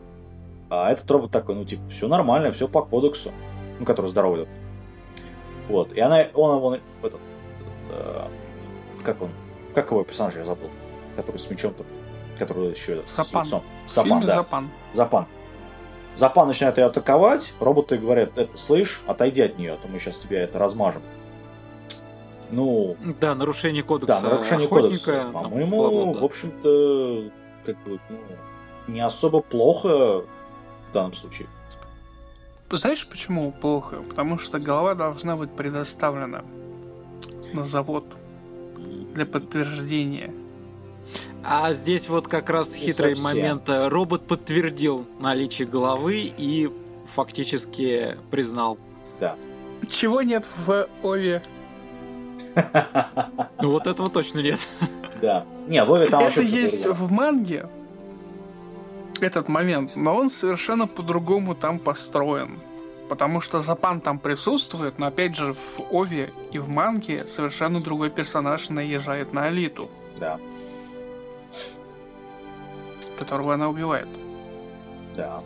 [0.70, 3.32] А этот робот такой, ну, типа, все нормально, все по кодексу.
[3.78, 4.48] Ну, который здоровый.
[5.68, 5.92] Вот.
[5.92, 7.20] И она, он его, этот, этот
[7.90, 8.28] э,
[9.04, 9.30] как он,
[9.74, 10.68] как его персонаж я забыл,
[11.16, 11.84] который с мечом-то,
[12.38, 13.44] который еще Запан.
[13.44, 13.62] с лицом.
[13.88, 14.34] Запан, да.
[14.34, 14.68] Запан.
[14.94, 15.26] Запан.
[16.18, 20.18] Запан начинает ее атаковать, роботы говорят, это, слышь, отойди от нее, а то мы сейчас
[20.18, 21.00] тебя это размажем.
[22.50, 22.96] Ну...
[23.20, 25.30] Да, нарушение кодекса Да, нарушение охотника, кодекса.
[25.32, 27.30] По-моему, в общем-то,
[27.64, 28.18] как бы, ну,
[28.92, 30.24] не особо плохо
[30.90, 31.46] в данном случае.
[32.68, 34.02] Знаешь, почему плохо?
[34.08, 36.44] Потому что голова должна быть предоставлена
[37.52, 38.04] на завод
[39.14, 40.34] для подтверждения.
[41.50, 43.24] А здесь вот как раз Не хитрый совсем.
[43.24, 43.62] момент.
[43.68, 46.70] Робот подтвердил наличие головы и
[47.06, 48.78] фактически признал.
[49.18, 49.34] Да.
[49.88, 51.42] Чего нет в Ове?
[53.62, 54.58] Ну вот этого точно нет.
[55.22, 55.46] Да.
[55.66, 57.68] Не, в Ове там Это есть в манге,
[59.20, 62.60] этот момент, но он совершенно по-другому там построен.
[63.08, 68.10] Потому что Запан там присутствует, но опять же в Ове и в манге совершенно другой
[68.10, 69.90] персонаж наезжает на Алиту.
[70.18, 70.38] Да.
[73.18, 74.08] Которого она убивает.
[75.16, 75.42] Да.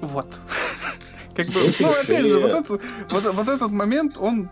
[0.00, 0.26] Вот.
[1.34, 2.68] Как бы, ну, опять же, вот, этот,
[3.10, 4.50] вот, вот этот момент, он,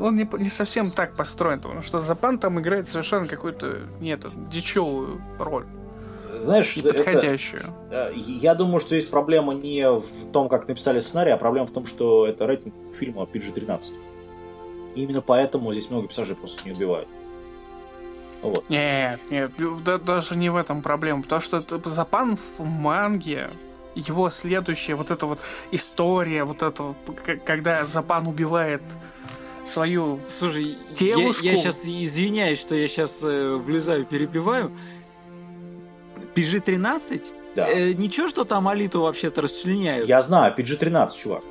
[0.00, 5.20] он не, не совсем так построен, потому что Запан там играет совершенно какую-то, нет, дичевую
[5.38, 5.66] роль
[6.40, 7.62] знаешь, неподходящую.
[7.90, 11.72] Это, я думаю, что есть проблема не в том, как написали сценарий, а проблема в
[11.72, 13.94] том, что это рейтинг фильма PG-13.
[14.96, 17.08] именно поэтому здесь много персонажей просто не убивают.
[18.42, 18.68] Вот.
[18.68, 19.52] Нет, нет,
[19.84, 23.50] да, даже не в этом проблема, потому что Запан в манге
[23.94, 25.38] его следующая вот эта вот
[25.70, 26.94] история, вот это
[27.44, 28.82] когда Запан убивает
[29.64, 31.44] свою Слушай, девушку.
[31.44, 34.72] Я, я сейчас извиняюсь, что я сейчас э, влезаю, перебиваю.
[36.34, 37.24] PG-13?
[37.54, 37.68] Да.
[37.68, 40.08] Э, ничего, что там Алиту вообще-то расчленяют?
[40.08, 41.44] Я знаю, PG-13, чувак.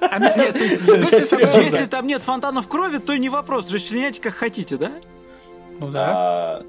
[0.00, 4.34] А, нет, то есть, если, если там нет фонтанов крови, то не вопрос, расчленяйте как
[4.34, 4.92] хотите, да?
[5.78, 6.08] Ну да.
[6.08, 6.64] А,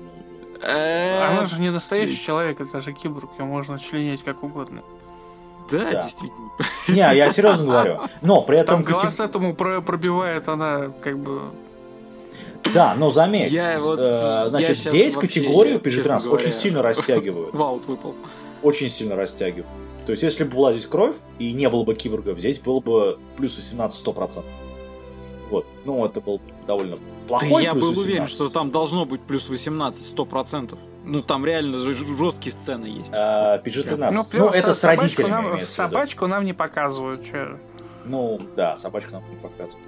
[0.61, 4.83] э, Она же не настоящий человек, это же киборг, ее можно членять как угодно.
[5.71, 6.51] Да, да, действительно.
[6.87, 8.01] Не, я серьезно говорю.
[8.21, 8.83] Но при этом...
[8.83, 11.51] Там глаз этому пробивает она как бы
[12.73, 17.53] да, но заметь, я вот, э, значит, я здесь категорию PG-13 очень сильно растягивают.
[17.53, 18.15] Ваут выпал.
[18.61, 19.67] Очень сильно растягивают.
[20.05, 23.19] То есть, если бы была здесь кровь и не было бы киборгов, здесь было бы
[23.37, 24.43] плюс 18 100%.
[25.49, 25.65] Вот.
[25.85, 26.97] Ну, это был довольно
[27.27, 27.97] плохой да я был 18.
[27.97, 30.79] уверен, что там должно быть плюс 18 100%.
[31.05, 33.13] Ну, там реально жесткие сцены есть.
[33.15, 34.11] А, PG-13.
[34.11, 35.29] Ну, ну это с родителями.
[35.29, 37.23] Нам, собачку нам не показывают.
[37.25, 37.59] Че?
[38.05, 39.87] Ну, да, собачку нам не показывают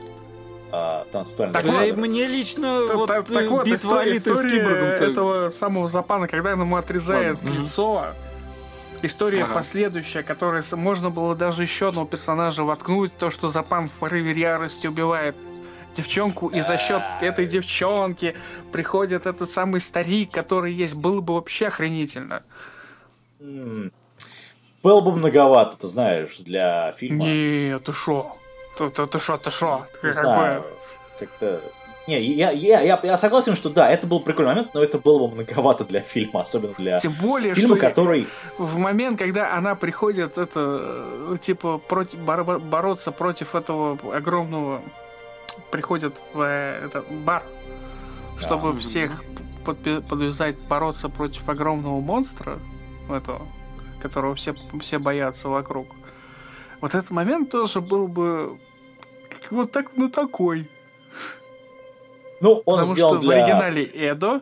[0.71, 5.87] а, Так, вот, мне лично так, вот, так, так вот, битва история, история этого самого
[5.87, 7.49] Запана, когда ему отрезает Ладно.
[7.49, 8.05] лицо,
[9.05, 9.53] история ага.
[9.53, 14.87] последующая, которая можно было даже еще одного персонажа воткнуть, то, что Запан в порыве ярости
[14.87, 15.35] убивает
[15.95, 18.35] девчонку, и за счет этой девчонки
[18.71, 22.43] приходит этот самый старик, который есть, было бы вообще охренительно.
[23.39, 27.25] Было бы многовато, ты знаешь, для фильма.
[27.25, 28.37] Нет, ты шо?
[28.77, 29.85] Ты, ты, ты шо, ты шо?
[30.03, 30.65] Не знаю,
[31.19, 31.61] как-то...
[32.07, 35.25] Не, я, я, я, я согласен, что да, это был прикольный момент, но это было
[35.27, 38.27] бы многовато для фильма, особенно для Тем более, фильма, что который...
[38.59, 40.79] в момент, когда она приходит, это,
[41.33, 44.81] э, типа, против, боро- бороться против этого огромного,
[45.71, 47.41] приходит в э, этот бар,
[48.37, 48.79] чтобы Да.
[48.79, 49.23] всех
[49.65, 52.59] подпи- подвязать, бороться против огромного монстра,
[53.09, 53.41] этого,
[53.99, 55.87] которого все, все боятся вокруг.
[56.81, 58.59] Вот этот момент тоже был бы
[59.49, 60.69] вот так, ну такой.
[62.41, 63.29] Ну, он Потому сделан что для...
[63.39, 64.41] в оригинале Эдо,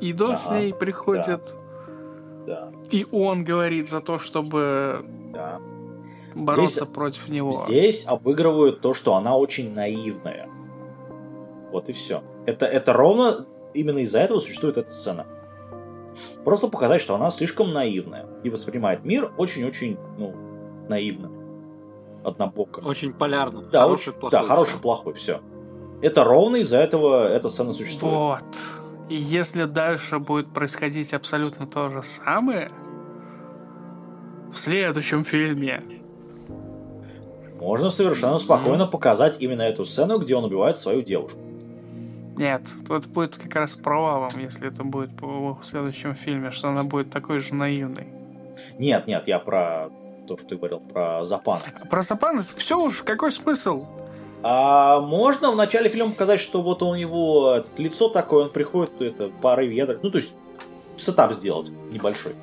[0.00, 1.44] Идо с Ага, ней приходит,
[2.46, 5.60] Да, и он говорит за то, чтобы да.
[6.34, 7.52] бороться Здесь- против него.
[7.64, 10.48] Здесь обыгрывают то, что она очень наивная.
[11.72, 12.22] Вот и все.
[12.46, 15.26] Это, это ровно именно из-за этого существует эта сцена.
[16.44, 20.34] Просто показать, что она слишком наивная и воспринимает мир очень-очень, ну,
[20.88, 21.30] наивно.
[22.24, 22.80] Однобоко.
[22.86, 23.62] Очень полярно.
[23.62, 24.38] Да, хороший, очень- плохой.
[24.40, 25.40] Да, хороший, плохой, все.
[26.02, 28.14] Это ровно из-за этого эта сцена существует.
[28.14, 28.44] Вот.
[29.08, 32.70] И если дальше будет происходить абсолютно то же самое,
[34.52, 35.82] в следующем фильме,
[37.60, 41.38] Можно совершенно спокойно показать именно эту сцену, где он убивает свою девушку.
[42.36, 46.82] нет, то это будет как раз провалом, если это будет в следующем фильме, что она
[46.82, 48.08] будет такой же наивной.
[48.78, 49.90] Нет, нет, я про
[50.26, 51.62] то, что ты говорил, про Запана.
[51.88, 53.78] Про Сапан все уж, какой смысл?
[54.42, 59.00] А можно в начале фильма показать, что вот у него это, лицо такое, он приходит,
[59.00, 60.34] это пары ветра, ну то есть
[60.96, 62.34] сетап сделать небольшой.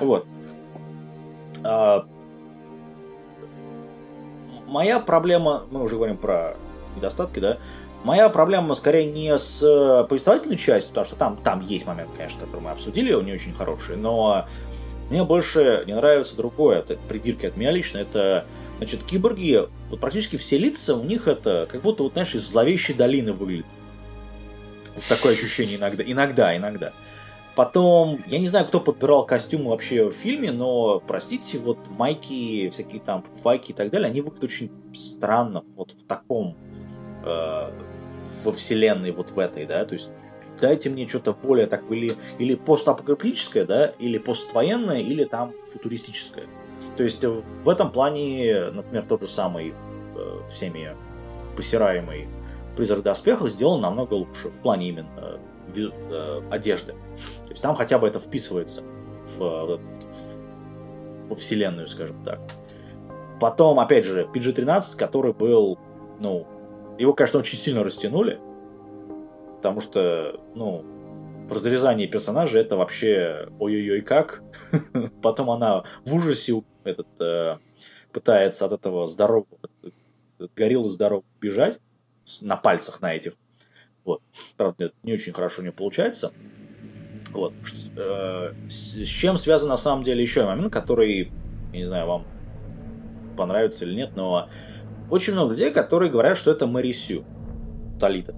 [0.00, 0.26] Вот.
[1.62, 2.06] А,
[4.66, 6.56] моя проблема, мы уже говорим про
[6.96, 7.58] недостатки, да?
[8.02, 12.60] Моя проблема скорее не с повествовательной частью, потому что там, там есть момент, конечно, который
[12.60, 14.46] мы обсудили, он не очень хороший, но
[15.10, 18.46] мне больше не нравится другое, это придирки от меня лично, это
[18.78, 22.94] Значит, киборги, вот практически все лица у них это как будто, вот, знаешь, из зловещей
[22.94, 23.66] долины выглядит.
[24.94, 26.02] Вот такое ощущение иногда.
[26.04, 26.92] Иногда, иногда.
[27.54, 33.00] Потом, я не знаю, кто подбирал костюмы вообще в фильме, но, простите, вот майки, всякие
[33.00, 36.54] там файки и так далее, они выглядят очень странно вот в таком,
[37.24, 37.70] э,
[38.44, 40.10] во вселенной вот в этой, да, то есть
[40.60, 46.44] дайте мне что-то более так, или, или постапокалиптическое, да, или поствоенное, или там футуристическое.
[46.96, 49.74] То есть э, в этом плане, например, тот же самый
[50.16, 50.96] э, всеми
[51.56, 52.28] посираемый
[52.76, 55.40] призрак доспехов сделан намного лучше в плане именно
[55.74, 56.92] э, одежды.
[56.92, 58.82] То есть там хотя бы это вписывается
[59.36, 59.80] в, в-
[61.28, 62.40] во вселенную, скажем так.
[63.40, 65.78] Потом, опять же, PG-13, который был,
[66.20, 66.46] ну,
[66.98, 68.38] его, конечно, очень сильно растянули,
[69.56, 70.84] потому что, ну,
[71.50, 74.42] разрезание персонажа это вообще ой-ой-ой как.
[75.22, 77.58] Потом она в ужасе этот, э,
[78.12, 79.46] пытается от этого здорового,
[80.40, 81.78] от гориллы здорового бежать
[82.40, 83.34] на пальцах на этих.
[84.04, 84.22] Вот.
[84.56, 86.32] Правда, это не очень хорошо не получается.
[87.32, 87.52] Вот.
[87.96, 91.32] Э, с, чем связан на самом деле еще момент, который,
[91.72, 92.26] я не знаю, вам
[93.36, 94.48] понравится или нет, но
[95.10, 97.24] очень много людей, которые говорят, что это Мэри Сью,
[98.00, 98.34] Талита.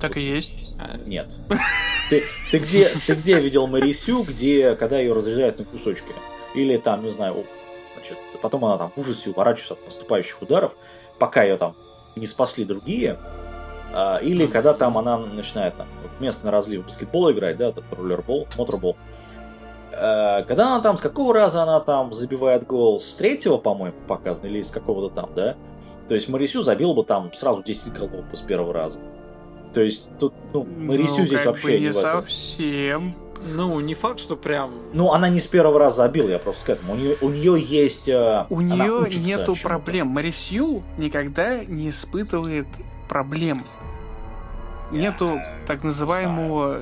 [0.00, 0.76] Так и есть.
[1.06, 1.34] Нет.
[2.10, 6.12] Ты, ты, где, ты где видел Мэри Сью, где, когда ее разрезают на кусочки?
[6.56, 7.44] Или там, не знаю,
[7.94, 10.74] значит, потом она там в ужасе уворачивается от поступающих ударов,
[11.18, 11.76] пока ее там
[12.16, 13.18] не спасли другие.
[13.92, 15.86] А, или когда там она начинает там,
[16.18, 18.96] вместо на разлив баскетбола играть, да, этот роллербол, моторбол.
[19.92, 22.98] А, когда она там, с какого раза она там забивает гол?
[23.00, 25.56] С третьего, по-моему, показано, или с какого-то там, да?
[26.08, 28.98] То есть Марисю забил бы там сразу 10 голов с первого раза.
[29.72, 33.25] То есть тут, ну, Марисю Ну, здесь вообще бы не не совсем.
[33.54, 34.72] Ну, не факт, что прям...
[34.92, 36.94] Ну, она не с первого раза забила, я просто к этому.
[36.94, 38.08] У нее, у нее есть...
[38.08, 40.08] э, У она нее нету проблем.
[40.08, 42.66] Марисью никогда не испытывает
[43.08, 43.64] проблем.
[44.90, 46.80] Нету так называемого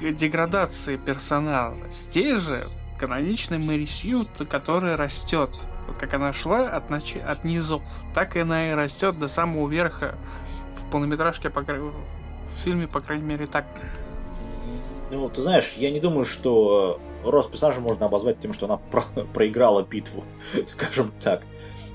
[0.00, 1.76] деградации персонажа.
[1.90, 2.66] Здесь же
[2.98, 5.58] каноничный Марисью, которая растет.
[5.88, 7.16] Вот как она шла от, нач...
[7.16, 7.82] от низов,
[8.14, 10.16] так и она и растет до самого верха.
[10.86, 11.62] В полнометражке, по...
[11.62, 11.92] в
[12.62, 13.64] фильме, по крайней мере, так.
[15.10, 18.76] Ну, ты знаешь, я не думаю, что э, рост персонажа можно обозвать тем, что она
[18.76, 19.04] про-
[19.34, 20.24] проиграла битву,
[20.66, 21.42] скажем так.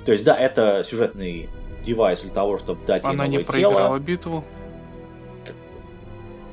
[0.05, 1.49] То есть, да, это сюжетный
[1.83, 3.99] девайс для того, чтобы дать ей она не новое проиграла тело.
[3.99, 4.43] битву.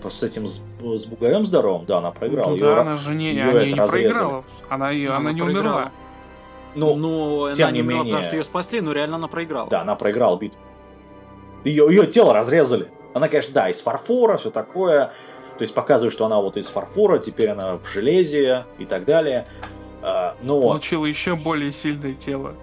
[0.00, 2.50] Просто с этим с, с бугаем здоровым, да, она проиграла.
[2.50, 4.12] Ну да, ра- она же не, её она не разрезали.
[4.12, 4.44] проиграла.
[4.68, 5.64] Она, ее, Ну, она, она не проиграла.
[5.76, 5.92] умерла.
[6.74, 8.12] Ну, Ну, тем она не не умерла, менее.
[8.14, 9.68] потому что ее спасли, но реально она проиграла.
[9.70, 10.58] да, она проиграла битву.
[11.64, 12.88] Ее, ее тело разрезали.
[13.14, 15.12] Она, конечно, да, из фарфора, все такое.
[15.62, 19.46] То есть показывает, что она вот из фарфора, теперь она в железе и так далее.
[20.02, 22.56] А, Но Получила еще более сильное тело.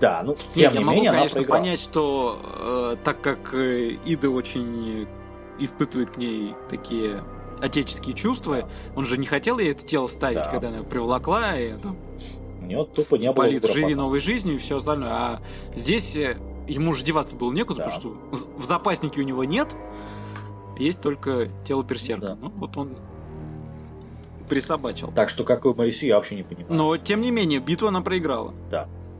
[0.00, 1.58] Да, ну, тем не, не я менее, могу, конечно, проиграла.
[1.60, 5.06] понять, что э, так как э, Ида очень
[5.58, 7.22] испытывает к ней такие
[7.60, 8.66] отеческие чувства,
[8.96, 10.48] он же не хотел ей это тело ставить, Да.
[10.48, 11.94] когда она его приволокла, и там,
[12.62, 15.10] У нее тупо не было Полит, живи новой жизнью и все остальное.
[15.10, 15.40] А
[15.74, 17.84] здесь э, ему же деваться было некуда, Да.
[17.90, 19.76] потому что в- в запаснике у него нет,
[20.80, 22.28] есть только тело берсерка.
[22.28, 22.38] Да.
[22.40, 22.92] Ну, вот он
[24.48, 25.12] присобачил.
[25.14, 26.66] Так что какой Марисю, я вообще не понимаю.
[26.74, 28.52] Но, тем не менее, битву она проиграла.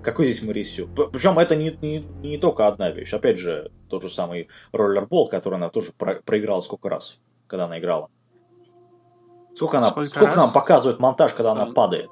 [0.03, 0.89] Какой здесь Марисю?
[1.13, 3.13] Причем это не, не, не только одна вещь.
[3.13, 7.79] Опять же, тот же самый роллербол, который она тоже про- проиграла сколько раз, когда она
[7.79, 8.09] играла.
[9.55, 10.37] Сколько, она, Сколько сколько раз?
[10.37, 11.73] нам показывает монтаж, когда она А.
[11.73, 12.11] падает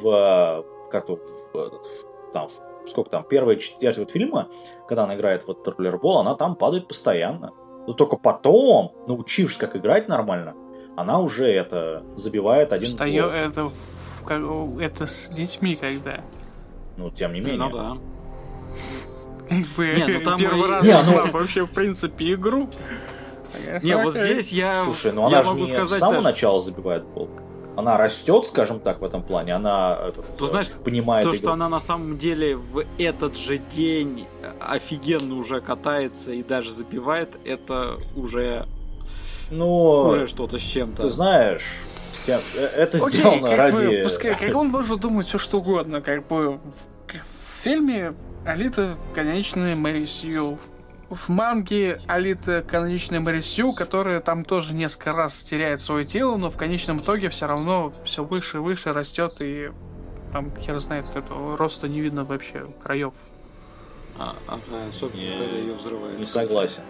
[0.00, 1.16] в, как в,
[1.52, 4.48] в- там, в- сколько там, первая четверть вот фильма,
[4.86, 7.52] когда она играет в этот роллербол, она там падает постоянно.
[7.86, 10.54] Но только потом, научившись, как играть нормально,
[10.96, 13.32] она уже это забивает один Встаю, гол.
[13.32, 14.42] это, в- как-
[14.80, 16.20] это с детьми, когда.
[16.96, 17.58] Ну, тем не менее.
[17.58, 17.96] Ну да.
[19.48, 22.68] Как бы Не, ну там первый и- раз Не, ну- вообще, в принципе, игру.
[23.82, 26.28] Не, вот здесь я, Слушай, ну я она же могу не сказать с самого даже,
[26.28, 27.30] начала забивает гол.
[27.76, 29.54] Она растет, скажем так, в этом плане.
[29.54, 31.38] Она этот, Ты знаешь, понимает то, игру.
[31.38, 34.26] что она на самом деле в этот же день
[34.60, 38.66] офигенно уже катается и даже запивает, это уже,
[39.50, 41.02] Ну, уже что-то с чем-то.
[41.02, 41.66] ты знаешь,
[42.26, 42.40] э,
[42.76, 43.86] это Окей, сделано как ради...
[43.86, 48.14] бы, пускай, как он может думать все что угодно, как бы в фильме
[48.46, 50.58] Алита конечная Мэри Сью.
[51.08, 56.50] В манге Алита каноничная Мэри Сью, которая там тоже несколько раз теряет свое тело, но
[56.50, 59.70] в конечном итоге все равно все выше и выше растет, и
[60.32, 63.12] там хер знает, этого роста не видно вообще краев.
[64.18, 66.18] А, ага, особенно, Не- когда ее взрывают.
[66.18, 66.82] не согласен.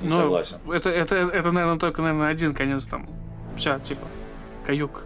[0.00, 0.56] Не Ну, согласен.
[0.72, 3.04] Это, это, это, наверное, только, наверное, один конец там.
[3.56, 4.06] Все, типа,
[4.64, 5.02] каюк.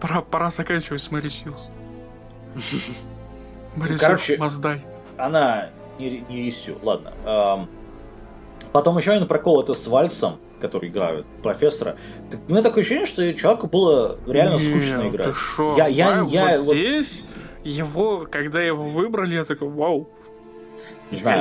[0.00, 1.56] Пора, пора заканчивать с Мэри Сью.
[3.76, 4.84] Мэри Сью, короче, Маздай.
[5.16, 7.12] Она не, не Рисю, ладно.
[7.24, 7.68] Ам,
[8.72, 11.96] потом еще один прокол это с Вальсом, который играют профессора.
[12.30, 15.26] Так, у меня такое ощущение, что человеку было реально скучно играть.
[15.28, 15.74] Ты шо?
[15.76, 17.24] Я- я- Вау, я вот вот- здесь
[17.64, 20.08] его, когда его выбрали, я такой, вау.
[21.10, 21.40] Не знаю,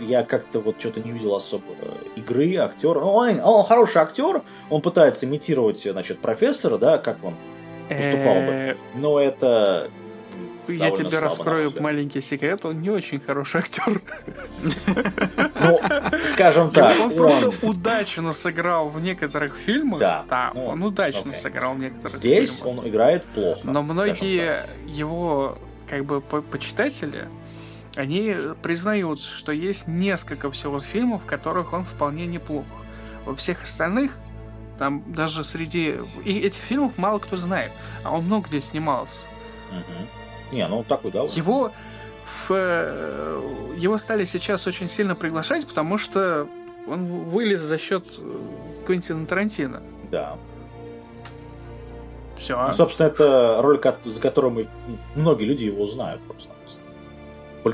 [0.00, 3.00] я как-то вот что-то не увидел особо э, игры, актера.
[3.00, 7.34] Ну, Он, он хороший актер, он пытается имитировать, значит, профессора, да, как он
[7.90, 8.50] выступал бы.
[8.52, 9.90] Э, Но это
[10.72, 14.00] Я тебе раскрою маленький секрет, он не очень хороший актер.
[15.60, 15.80] Ну,
[16.32, 20.00] скажем так, он просто удачно сыграл в некоторых фильмах.
[20.00, 22.78] Да, ну, он удачно сыграл в некоторых здесь фильмах.
[22.78, 23.60] он играет плохо.
[23.64, 25.58] Но многие его
[25.88, 27.24] как бы по- почитатели,
[27.96, 32.64] они признаются, что есть несколько всего фильмов, в которых он вполне неплох.
[33.24, 34.12] Во всех остальных,
[34.78, 37.72] там даже среди и этих фильмов мало кто знает,
[38.04, 39.26] а он много где снимался.
[39.70, 39.82] так.
[40.52, 41.22] Не, ну такой, да.
[41.22, 41.72] Его
[42.24, 46.46] в, э, его стали сейчас очень сильно приглашать, потому что
[46.86, 48.36] он вылез за счет э,
[48.86, 49.80] Квентина Тарантино.
[50.10, 50.36] Да.
[52.38, 52.60] Все.
[52.66, 54.68] Ну, собственно, это роль, ко- за которую мы,
[55.14, 56.50] многие люди его знают просто.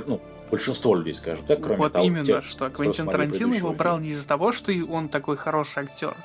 [0.06, 0.20] Ну,
[0.50, 4.08] большинство людей, скажем так, кроме вот того, именно, тех, что Квентин Тарантино его брал не
[4.08, 6.16] из-за того, что он такой хороший актер,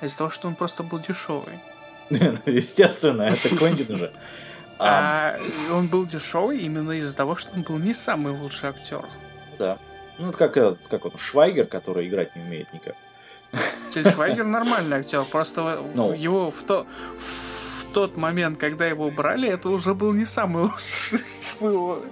[0.00, 1.58] а из-за того, что он просто был дешевый.
[2.10, 4.12] Естественно, это Квентин уже.
[4.78, 5.38] А,
[5.70, 9.04] А он был дешевый именно из-за того, что он был не самый лучший актер.
[9.58, 9.78] Да.
[10.18, 12.94] Ну, это как, этот, как он, Швайгер, который играть не умеет никак.
[14.12, 16.12] Швайгер нормальный актер, просто Ну.
[16.12, 16.86] его в, то,
[17.18, 21.20] в тот момент, когда его брали, это уже был не самый лучший
[21.60, 22.02] его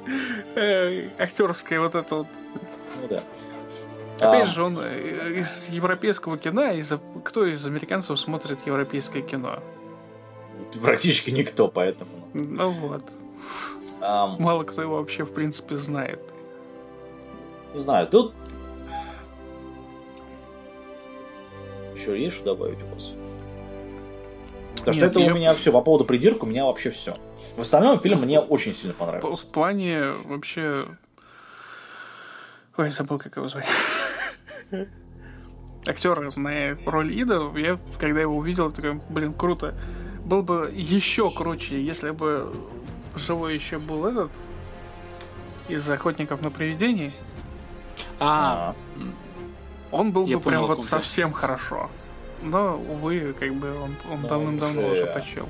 [0.55, 2.27] э, актерское вот это вот.
[3.03, 3.23] Ну да.
[4.21, 6.93] Опять А, же, он э, из европейского кино, из
[7.25, 9.63] кто из американцев смотрит европейское кино?
[10.83, 12.24] Практически никто, поэтому.
[12.35, 13.05] Ну вот.
[14.01, 16.21] ам, Мало кто его вообще, в принципе, знает.
[17.75, 18.35] не знаю, тут...
[21.95, 23.13] Еще есть что добавить у вас?
[24.77, 25.73] Потому что Нет, это я- у меня все.
[25.73, 27.17] По поводу придирка у меня вообще все.
[27.57, 29.47] В остальном фильм мне очень сильно понравился.
[29.47, 30.87] В плане вообще...
[32.77, 33.69] Ой, забыл, как его звать.
[35.87, 39.75] Актер на роль Ида, я, когда его увидел, такой, блин, круто.
[40.25, 42.53] Был бы еще круче, если бы
[43.17, 44.31] живой еще был этот
[45.69, 47.13] из охотников на привидений.
[48.21, 49.07] А, А,
[49.91, 51.89] Он был Я бы понял, прям вот совсем хорошо.
[52.43, 55.49] Но, увы, как бы он, он Ну, давным-давно уже- уже почел.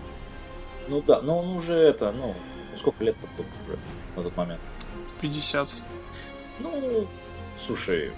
[0.88, 2.34] ну да, но он уже это, ну,
[2.76, 3.16] сколько лет
[3.66, 3.78] уже
[4.16, 4.60] на тот момент?
[5.20, 5.68] 50.
[6.60, 7.06] Ну,
[7.66, 8.12] слушай,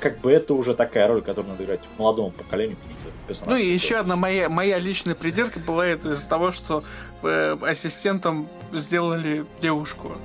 [0.00, 3.50] как бы это уже такая роль, которую надо играть молодому поколению, потому что персонаж...
[3.50, 6.82] Ну и еще одна моя, моя личная придирка была это из-за того, что
[7.22, 10.16] э, ассистентом сделали девушку.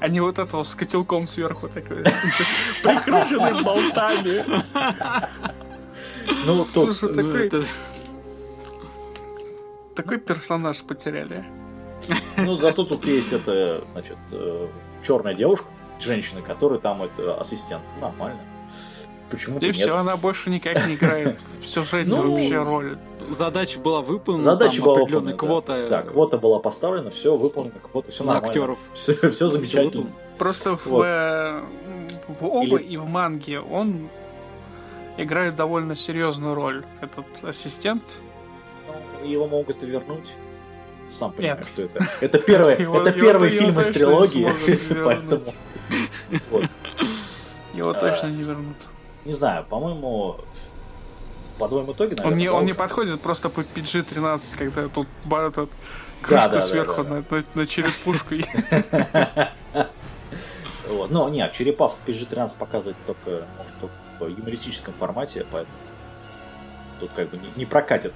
[0.00, 1.98] а не вот этого с котелком сверху такой,
[2.82, 4.44] прикрученный болтами.
[6.46, 6.96] Ну, тут...
[6.96, 7.66] Слушай, такой...
[9.94, 11.44] Такой персонаж потеряли.
[12.36, 14.68] Ну, зато тут есть это, значит, э,
[15.06, 15.68] черная девушка,
[16.00, 17.82] женщина, которая там это ассистент.
[18.00, 18.40] Нормально.
[19.30, 22.98] Почему И все, она больше никак не играет в сюжете Ну, вообще роль.
[23.28, 26.02] Задача была выполнена, Задача там была определенная выполнена, квота Да.
[26.02, 28.46] да, квота была поставлена, все выполнено, квота, все на нормально.
[28.48, 28.78] актеров.
[28.94, 30.12] Все, все замечательно.
[30.38, 31.04] Просто в, Вот.
[31.06, 31.62] э,
[32.40, 34.08] в оба Или- и в манге он
[35.16, 36.84] играет довольно серьезную роль.
[37.00, 38.02] Этот ассистент.
[39.22, 40.28] Ну, его могут и вернуть.
[41.08, 41.66] Сам понимаешь, Нет.
[41.72, 42.06] что это.
[42.20, 44.48] Это, первое, Его- это его- первый его фильм из трилогии,
[45.04, 45.42] поэтому...
[46.50, 46.64] Вот.
[47.74, 48.76] Его А, точно не вернут.
[49.24, 50.36] Не знаю, по-моему,
[51.58, 52.32] подводим итоги, наверное.
[52.32, 56.48] Он не, да, он не подходит просто по PG-13, когда тут ба- этот, Да, крышка
[56.48, 58.34] да, да, сверху да, на, на- на черепушку.
[60.88, 61.10] Вот.
[61.10, 65.74] Но нет, черепа в PG-13 показывать только, может, только в юмористическом формате, поэтому
[67.00, 68.12] тут как бы не, не прокатит.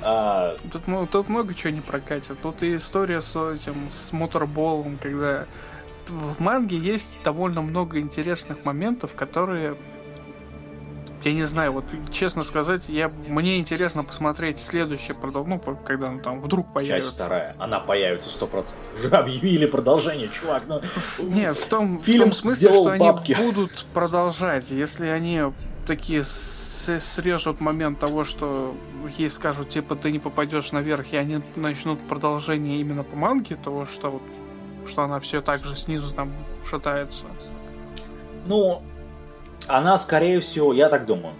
[0.00, 2.40] А, Тут, мо- тут много чего не прокатит.
[2.40, 5.46] Тут и история с этим, с моторболом, когда
[6.06, 9.74] в манге есть довольно много интересных моментов, которые
[11.24, 16.20] я не знаю, вот честно сказать, я, мне интересно посмотреть следующее продол- ну, когда он
[16.20, 17.10] там вдруг часть появится.
[17.24, 18.66] вторая, она появится 100%.
[18.96, 20.62] Уже объявили продолжение, чувак.
[20.66, 20.80] Ну,
[21.20, 23.34] Нет, в том, в Фильм том смысле, что они бабки.
[23.34, 24.70] будут продолжать.
[24.70, 25.42] Если они
[25.86, 28.74] такие срежут момент того, что
[29.18, 33.86] ей скажут, типа, ты не попадешь наверх, и они начнут продолжение именно по манге, того,
[33.86, 34.22] что вот
[34.86, 36.32] что она все так же снизу там
[36.68, 37.24] шатается.
[38.46, 38.82] Ну,
[39.66, 41.34] она, скорее всего, я так думаю,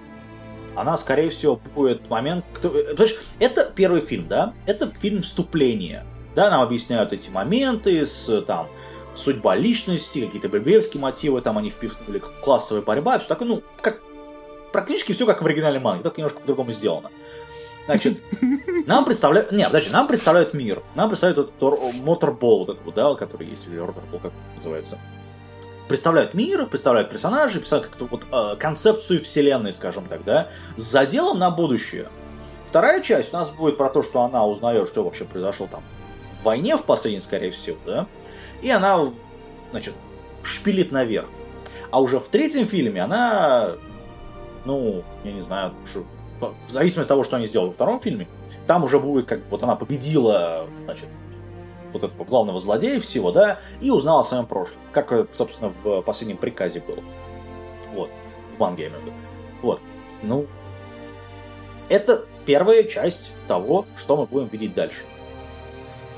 [0.77, 2.45] она, скорее всего, будет момент...
[2.62, 4.55] э, Понимаешь, это первый фильм, да?
[4.66, 6.07] Это фильм вступления.
[6.35, 8.68] Да, нам объясняют эти моменты с там
[9.16, 14.01] судьба личности, какие-то бельбеевские мотивы, там они впихнули классовая борьба, все такое, ну, как
[14.73, 17.11] практически все как в оригинале манги, только немножко по-другому сделано.
[17.87, 18.21] Значит,
[18.87, 19.51] нам представляют...
[19.51, 20.83] Не, подожди, нам представляют мир.
[20.95, 24.99] Нам представляют этот тор- моторбол, вот этот да, который есть, или как называется
[25.91, 31.41] представляют мир, представляют персонажей, представляют как-то вот э, концепцию вселенной, скажем так, да, с заделом
[31.41, 32.09] на будущее.
[32.64, 35.82] Вторая часть у нас будет про то, что она узнает, что вообще произошло там
[36.41, 38.07] в войне в последней, скорее всего, да,
[38.62, 39.09] и она,
[39.72, 39.95] значит,
[40.45, 41.26] шпилит наверх.
[41.91, 43.72] А уже в третьем фильме она,
[44.66, 46.07] ну, я не знаю, что-
[46.38, 48.28] в зависимости от того, что они сделали во втором фильме,
[48.68, 51.09] там уже будет как вот она победила, значит,
[51.93, 54.80] вот этого главного злодея всего, да, и узнала о своем прошлом.
[54.93, 57.03] Как, это, собственно, в последнем приказе было.
[57.93, 58.11] Вот.
[58.57, 59.16] В манге, я имею в виду.
[59.62, 59.80] Вот.
[60.22, 60.47] Ну,
[61.88, 65.01] это первая часть того, что мы будем видеть дальше.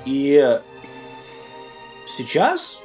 [0.05, 0.61] И
[2.07, 2.81] сейчас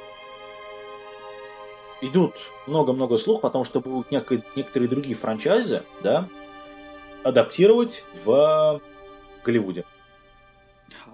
[2.00, 2.34] идут
[2.66, 6.28] много-много слухов о том, что будут неко- некоторые другие франчайзы, да,
[7.24, 8.80] адаптировать в
[9.44, 9.84] Голливуде.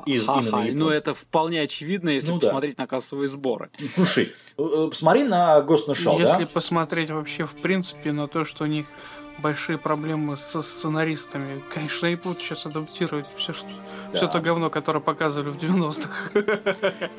[0.06, 0.70] Из Ха-ха, именно Японии.
[0.72, 2.46] Ну, это вполне очевидно, если Ну да.
[2.48, 3.70] посмотреть на кассовые сборы.
[3.94, 6.50] Слушай, э, э, посмотри на Ghost in Shell, Если да?
[6.52, 8.86] посмотреть вообще в принципе на то, что у них
[9.38, 13.66] большие проблемы со сценаристами, конечно, и будут сейчас адаптировать все, что,
[14.12, 14.16] Да.
[14.18, 16.30] все то говно, которое показывали в 90-х.
[16.32, 17.10] Ты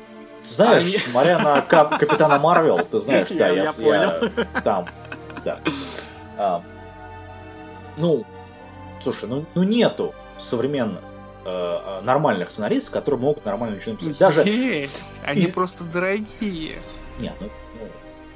[0.42, 4.86] знаешь, Они- смотря на Кап- Капитана Марвел, ты знаешь, да, Я- я, я я там,
[5.44, 5.60] да.
[6.38, 6.62] А,
[7.96, 8.24] ну,
[9.02, 11.02] слушай, ну, ну нету современных
[11.46, 14.18] э, э, нормальных сценаристов, которые могут нормально ничего написать.
[14.18, 15.14] Даже, Есть!
[15.24, 16.76] Они И- просто дорогие.
[17.20, 17.48] нет, ну,
[17.80, 17.86] ну,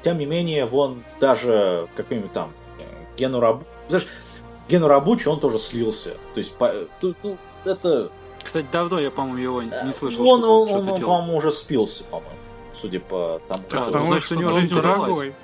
[0.01, 2.83] тем не менее, вон даже какой-нибудь там э,
[3.17, 3.63] Гену Рабу...
[3.89, 4.07] Знаешь,
[4.69, 6.11] Гену Рабучи, он тоже слился.
[6.33, 8.09] То есть, по- ну, это...
[8.41, 12.03] Кстати, давно я, по-моему, его не слышал, он, что он, он, он, по-моему, уже спился,
[12.05, 12.35] по-моему.
[12.73, 15.35] Судя по тому, Да, что- Потому значит, что у него жизнь дорогой.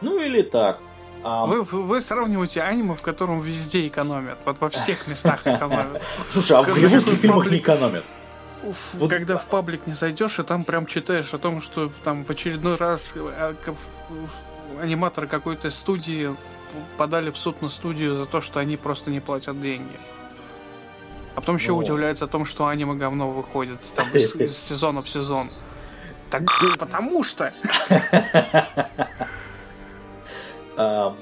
[0.00, 0.80] Ну или так.
[1.24, 4.38] А, Вы, вы, сравниваете аниме, в котором везде экономят.
[4.44, 6.02] Вот во всех местах экономят.
[6.32, 8.04] Слушай, а в голливудских фильмах не экономят.
[8.94, 12.30] Вот- Когда в паблик не зайдешь, и там прям читаешь о том, что там в
[12.30, 13.74] очередной раз э, к-
[14.82, 16.34] аниматоры какой-то студии
[16.96, 19.96] подали в суд на студию за то, что они просто не платят деньги.
[21.34, 25.08] А потом еще удивляются о том, что аниме говно выходит там из, из сезона в
[25.08, 25.50] сезон.
[26.30, 26.42] Так
[26.78, 27.52] потому что
[30.76, 31.14] А,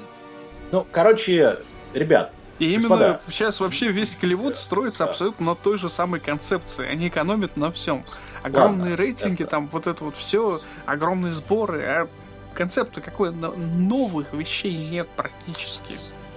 [0.72, 1.58] ну, короче,
[1.94, 3.20] ребят, И именно Господа.
[3.28, 5.10] сейчас вообще весь Голливуд строится Да.
[5.10, 6.86] абсолютно на той же самой концепции.
[6.86, 8.04] Они экономят на всем.
[8.42, 12.08] Огромные Ладно, рейтинги, это- там вот это вот все, огромные сборы, а
[12.54, 15.94] концепта какой но- новых вещей нет практически.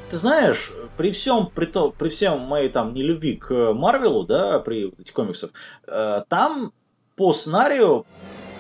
[0.10, 4.86] ты знаешь, при всем, при, то, при всем моей там нелюбви к Марвелу, да, при
[4.86, 5.50] вот этих комиксах,
[5.88, 6.72] э, там
[7.16, 8.06] по сценарию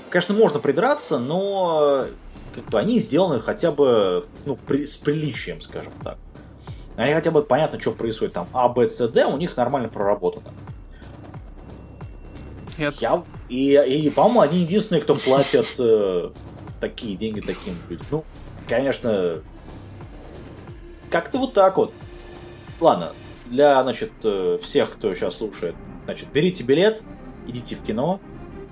[0.10, 2.06] конечно, можно придраться, но
[2.74, 6.18] они сделаны хотя бы ну, при, с приличием, скажем так.
[6.95, 8.47] Они хотя бы понятно, что происходит там.
[8.54, 10.47] А, Б, С, Д у них нормально проработано.
[12.78, 12.95] Нет.
[12.99, 16.32] Я, и, и, по-моему, они единственные, кто платят э,
[16.80, 18.06] такие деньги таким людям.
[18.10, 18.26] Ну,
[18.68, 19.41] конечно,
[21.10, 21.93] как-то вот так вот.
[22.80, 23.14] Ладно,
[23.45, 25.76] для, значит, э, всех, кто сейчас слушает,
[26.06, 27.04] значит, берите билет,
[27.47, 28.20] идите в кино,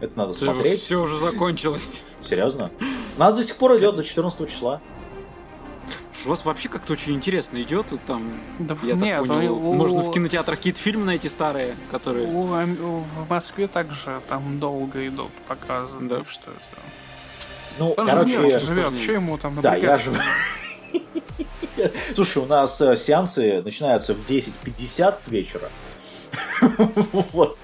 [0.01, 0.79] это надо Все, смотреть.
[0.81, 2.03] все уже закончилось.
[2.21, 2.71] Серьезно?
[3.15, 4.81] У нас до сих пор идет до 14 числа.
[6.25, 7.87] У вас вообще как-то очень интересно идет.
[8.05, 12.27] Там, Да я нет, так понял, у- можно в кинотеатрах какие-то фильмы найти старые, которые...
[12.27, 15.95] У- в Москве также там долго идут показы.
[16.01, 16.19] Да.
[16.19, 16.61] так что это...
[17.79, 18.59] Ну, Он короче, сложнее.
[18.59, 20.11] живет, что ему там да, я же...
[22.15, 25.69] Слушай, у нас э, сеансы начинаются в 10.50 вечера.
[27.33, 27.57] Вот.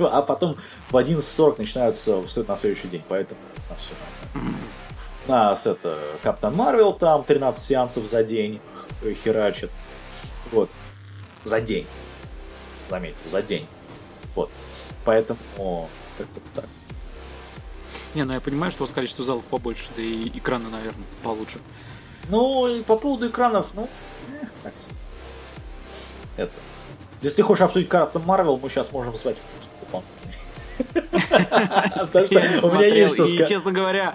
[0.00, 0.56] А потом
[0.90, 3.94] в 11.40 начинаются в с- на следующий день, поэтому у нас все.
[5.26, 8.60] У нас это Капитан Марвел, там 13 сеансов за день
[9.24, 9.70] херачит.
[10.50, 10.70] Вот.
[11.44, 11.86] За день.
[12.90, 13.66] Заметьте, за день.
[14.34, 14.50] Вот.
[15.04, 15.88] Поэтому
[16.18, 16.64] как-то так.
[18.14, 21.58] Не, ну я понимаю, что у вас количество залов побольше, да и экраны, наверное, получше.
[22.28, 23.88] Ну, и по поводу экранов, ну,
[24.28, 24.94] э, так себе.
[26.36, 26.52] Это.
[27.22, 29.36] Если ты хочешь обсудить Капитан Марвел, мы сейчас можем звать.
[29.90, 30.02] Потому
[32.26, 33.48] что не у меня есть что сказать.
[33.48, 34.14] честно говоря,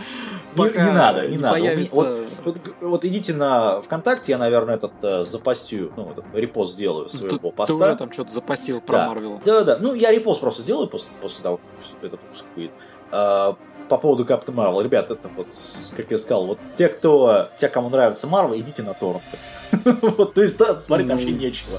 [0.56, 1.56] Не пока не надо, не надо.
[1.56, 1.96] У меня- появится...
[1.96, 7.06] Вот, вот- вот идите на ВКонтакте, я, наверное, этот э, запостю, ну, этот репост сделаю
[7.06, 7.74] Ты, своего ты поста.
[7.74, 9.08] уже там что-то запостил про Да.
[9.08, 9.42] Марвел.
[9.46, 9.78] Да, да.
[9.80, 12.72] Ну, я репост просто сделаю после, после того, как этот выпуск будет.
[13.12, 13.56] А,
[13.88, 15.48] по поводу Капитан Марвел, ребят, это вот,
[15.96, 19.38] как я сказал, вот те, кто, те, кому нравится Марвел, идите на торренты.
[20.18, 21.78] Вот, то есть, да, смотреть Ну, вообще нечего.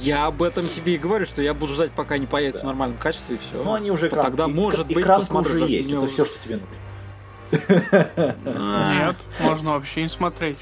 [0.00, 2.98] Я об этом тебе и говорю, что я буду ждать, пока не появится в нормальном
[2.98, 3.62] качестве, и все.
[3.62, 6.24] Ну, они уже экран, Тогда, и- может быть, экранка посмотрю, уже есть, это уже- все,
[6.24, 8.36] что тебе нужно.
[8.94, 10.58] Нет, можно вообще не смотреть.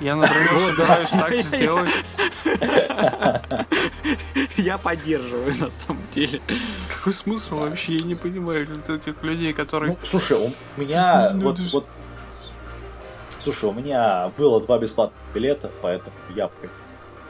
[0.00, 1.20] Я, например, собираюсь да.
[1.20, 1.90] так сделать.
[4.56, 6.40] Я поддерживаю, на самом деле.
[6.92, 7.94] Какой смысл вообще?
[7.96, 9.92] Я не понимаю этих людей, которые...
[9.92, 11.58] Ну, слушай, у меня вот-
[13.40, 16.48] Слушай, у меня было два бесплатных билета, поэтому я...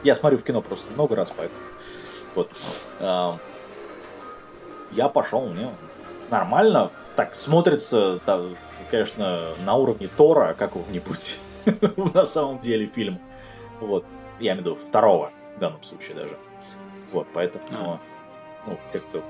[0.03, 1.59] Я смотрю в кино просто много раз, поэтому...
[2.35, 2.51] Вот.
[2.99, 3.39] Ам,
[4.91, 5.69] Я пошел, мне
[6.29, 6.91] нормально.
[7.15, 8.55] Так, смотрится, там,
[8.91, 11.37] конечно, на уровне Тора какого-нибудь.
[12.13, 13.19] На самом деле фильм.
[13.79, 14.05] Вот.
[14.39, 16.37] Я имею в виду второго в данном случае даже.
[17.11, 17.99] Вот, поэтому...
[18.65, 19.23] Ну, те, кто...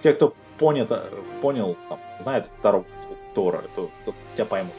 [0.00, 0.86] Те, кто понял,
[1.42, 2.84] понял там, знает второго
[3.34, 4.74] Тора, то, то тебя поймут.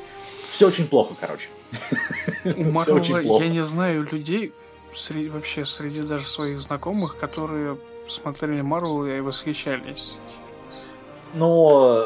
[0.49, 1.49] Все очень плохо, короче.
[2.45, 4.53] У Марвела я не знаю людей,
[4.95, 7.77] среди, вообще среди даже своих знакомых, которые
[8.07, 10.17] смотрели Марвел и восхищались.
[11.33, 12.05] Но...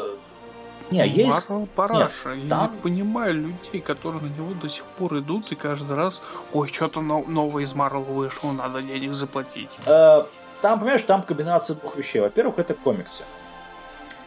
[0.90, 1.30] Не, есть...
[1.30, 2.32] Марвел параша.
[2.32, 6.22] Я там- не понимаю людей, которые на него до сих пор идут и каждый раз,
[6.52, 9.78] ой, что-то новое из Марвел вышло, надо денег заплатить.
[9.86, 10.24] э,
[10.60, 12.20] там, понимаешь, там комбинация двух вещей.
[12.20, 13.24] Во-первых, это комиксы.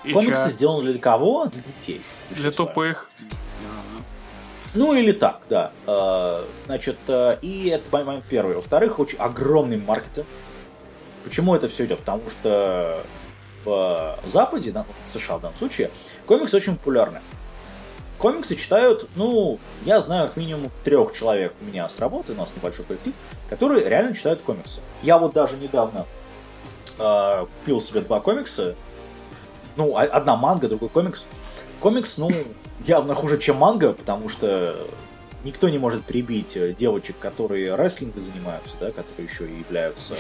[0.04, 0.50] И комиксы чё?
[0.50, 1.46] сделаны для кого?
[1.46, 2.02] Для детей.
[2.32, 3.12] Для тупых.
[4.74, 5.72] Ну или так, да.
[5.86, 8.56] Э, Значит, э, и это момент первый.
[8.56, 10.28] Во-вторых, очень огромный маркетинг.
[11.24, 12.00] Почему это все идет?
[12.00, 13.04] Потому что
[13.66, 15.92] в Западе, в США в данном случае,
[16.26, 17.20] комиксы очень популярны.
[18.18, 22.52] Комиксы читают, ну, я знаю как минимум трех человек у меня с работы, у нас
[22.56, 23.14] небольшой коллектив,
[23.50, 24.80] которые реально читают комиксы.
[25.04, 26.06] Я вот даже недавно
[26.98, 28.76] э, купил себе два комикса.
[29.76, 31.26] Ну, одна манга, другой комикс.
[31.80, 32.32] Комикс, ну,
[32.86, 34.88] явно хуже, чем манга, потому что
[35.44, 40.16] никто не может прибить э, девочек, которые рестлингом занимаются, да, которые еще и являются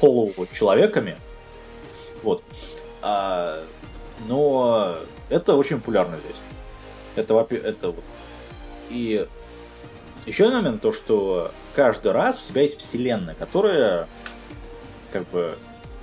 [0.00, 1.16] получеловеками.
[2.22, 2.42] Вот.
[3.02, 3.62] А,
[4.26, 4.96] но
[5.28, 6.36] это очень популярно здесь.
[7.16, 8.04] Это, это вот.
[8.90, 9.26] И
[10.26, 14.08] еще один момент, то, что каждый раз у тебя есть вселенная, которая
[15.12, 15.56] как бы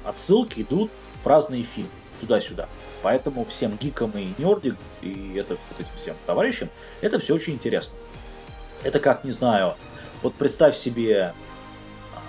[0.05, 0.91] отсылки идут
[1.23, 1.89] в разные фильмы,
[2.21, 2.67] туда-сюда.
[3.03, 6.69] Поэтому всем гикам и нердик, и это, вот этим всем товарищам,
[7.01, 7.95] это все очень интересно.
[8.81, 9.75] Это как, не знаю,
[10.21, 11.33] вот представь себе,
[12.15, 12.19] а,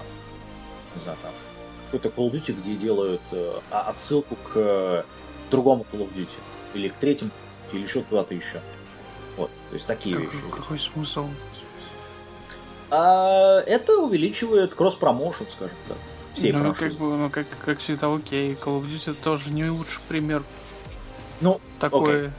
[0.97, 1.33] не знаю, там,
[1.93, 5.03] какой-то Call of Duty, где делают э, а- отсылку к э,
[5.49, 6.29] другому Call of Duty,
[6.75, 7.31] или к третьему,
[7.73, 8.61] или еще куда-то еще.
[9.37, 10.51] Вот, то есть такие Какой, вещи.
[10.51, 11.29] какой смысл?
[12.91, 15.97] А это увеличивает кросс-промоушен, скажем так,
[16.35, 16.91] всей ну, франшизы.
[16.91, 18.55] как бы, ну, как, как всегда, окей.
[18.55, 20.43] Call of Duty тоже не лучший пример.
[21.41, 22.33] Ну, Такое.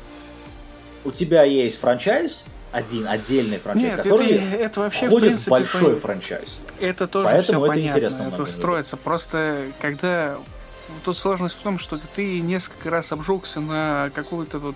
[1.03, 5.49] у тебя есть франчайз, один отдельный франчайз, Нет, который это, это вообще, в входит принципе,
[5.49, 6.57] в большой пон- франчайз.
[6.79, 8.97] Это тоже Поэтому все это понятно, интересно, это много строится.
[8.97, 10.37] Просто когда
[11.03, 14.75] тут сложность в том, что ты несколько раз обжегся на какую-то вот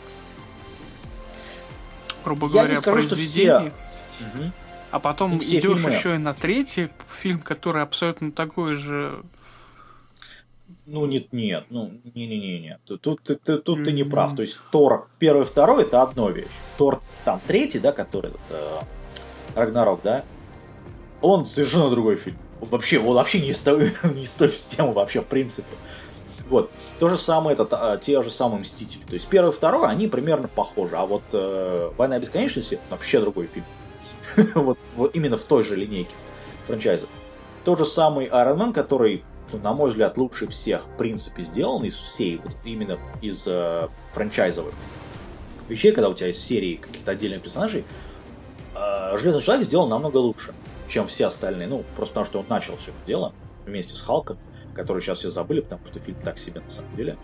[2.24, 3.72] грубо Я говоря, скажу, что произведений.
[4.20, 4.52] все.
[4.92, 6.90] А потом идешь еще и на третий
[7.22, 9.22] фильм, который абсолютно такой же.
[10.92, 12.80] Ну, нет, нет, ну, не-не-не-не.
[12.86, 14.36] Тут, тут, ты- ты- тут ты не прав.
[14.36, 16.48] То есть Тор первый, второй это одно вещь.
[16.78, 18.80] Тор там третий, да, который вот, э,
[19.54, 20.24] Рагнарок, да,
[21.22, 22.38] он совершенно другой фильм.
[22.60, 25.68] Он вообще, он вообще не с той, не с той системы вообще, в принципе.
[26.50, 26.72] Вот.
[26.98, 29.04] То же самое, это та- те же самые Мстители.
[29.06, 30.96] То есть первый, второй, они примерно похожи.
[30.98, 33.66] А вот э, Война бесконечности вообще другой фильм.
[34.56, 36.10] вот, вот именно в той же линейке
[36.66, 37.06] франчайза.
[37.64, 41.84] Тот же самый Iron Man, который, ну, на мой взгляд, лучше всех, в принципе, сделан
[41.84, 44.74] из всей, вот именно из э, франчайзовых
[45.68, 47.86] вещей, когда у тебя есть серии каких-то отдельных персонажей,
[48.76, 50.54] э, Железный Человек сделан намного лучше,
[50.88, 51.68] чем все остальные.
[51.68, 53.34] Ну, просто потому что он начал все это дело
[53.66, 54.38] вместе с Халком,
[54.76, 57.18] который сейчас все забыли, потому что фильм так себе на самом деле.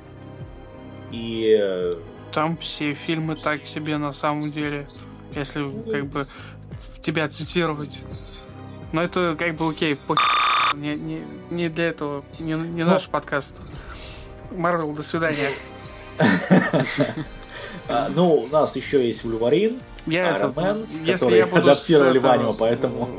[1.12, 1.94] И э,
[2.32, 4.88] Там все фильмы так себе на самом деле,
[5.36, 6.26] если как бы
[7.02, 8.02] тебя цитировать.
[8.92, 10.16] Но это как бы окей, по...
[10.76, 12.92] не, не, не для этого, не, не Ну.
[12.92, 13.62] наш подкаст.
[14.52, 15.50] Марвел, до свидания.
[17.90, 21.62] а, ну, у нас еще есть Вульварин, Я Iron это, Man, если который я буду
[21.62, 23.10] с адаптировали этого, аниме, поэтому-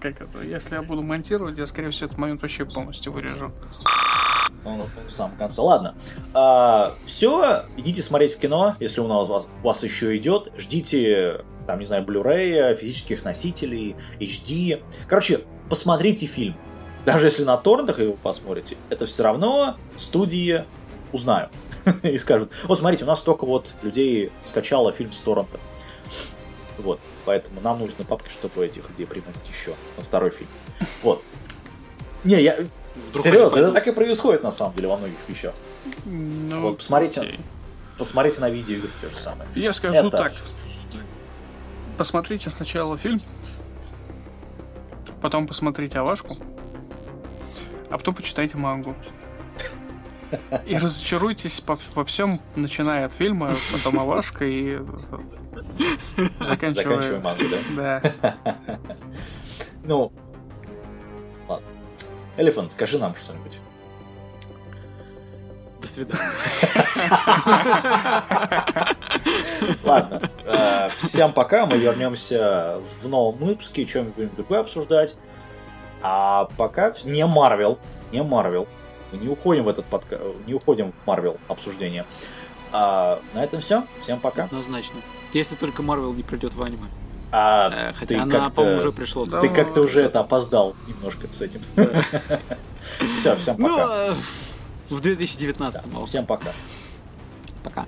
[0.00, 3.52] Как это, если я буду монтировать, я, скорее всего, этот момент вообще полностью вырежу.
[4.64, 5.60] Ну, в самом конце.
[5.60, 5.94] Ладно.
[7.06, 10.52] все, идите смотреть в кино, если у нас у вас, у вас еще идет.
[10.58, 14.82] Ждите, там, не знаю, Blu-ray, физических носителей, HD.
[15.06, 16.54] Короче, посмотрите фильм.
[17.12, 20.64] Даже если на торрентах его посмотрите, это все равно студии
[21.12, 21.50] узнают.
[22.02, 25.58] И скажут, вот смотрите, у нас столько вот людей скачало фильм с торрента.
[26.78, 30.50] Вот, поэтому нам нужны папки, чтобы этих людей приманить еще на второй фильм.
[31.02, 31.22] Вот.
[32.24, 32.58] Не, я,
[33.04, 35.54] Вдруг Серьезно, это так и происходит на самом деле во многих вещах.
[36.04, 37.20] Ну, Вот, посмотрите.
[37.20, 37.40] окей.
[37.96, 39.48] Посмотрите на видеоигры те же самые.
[39.54, 40.32] Я скажу Это- так.
[41.96, 43.18] Посмотрите сначала фильм,
[45.20, 46.36] потом посмотрите Авашку,
[47.90, 48.94] а потом почитайте мангу.
[50.66, 54.78] И разочаруйтесь по- во всем, начиная от фильма, потом Авашка и
[56.40, 57.22] заканчивая...
[57.22, 57.44] Мангу,
[57.76, 58.00] да?
[58.00, 58.36] Да.
[59.84, 60.12] Ну,
[61.48, 61.66] ладно.
[62.36, 63.58] Элефант, скажи нам что-нибудь.
[65.80, 66.20] До свидания.
[69.84, 70.20] Ладно.
[70.44, 71.66] э, Всем пока.
[71.66, 75.16] Мы вернемся в новом выпуске, чем-нибудь будем другое обсуждать.
[76.02, 77.78] А пока не Марвел.
[78.12, 78.66] Не Марвел.
[79.12, 80.18] Мы не уходим в этот подка...
[80.46, 82.04] не уходим в Марвел обсуждение.
[82.72, 83.84] А на этом все.
[84.02, 84.44] Всем пока.
[84.44, 85.00] Однозначно.
[85.32, 86.88] Если только Марвел не придет в аниме.
[87.30, 89.24] А Э, ты Хотя она, по-моему, уже пришло.
[89.26, 89.40] Да.
[89.40, 91.60] Ты как-то уже это опоздал немножко с этим.
[93.20, 94.06] Все, всем Ну, пока.
[94.08, 94.14] э,
[94.88, 96.06] в 2019 Да, мало.
[96.06, 96.52] Всем пока.
[97.62, 97.86] Пока.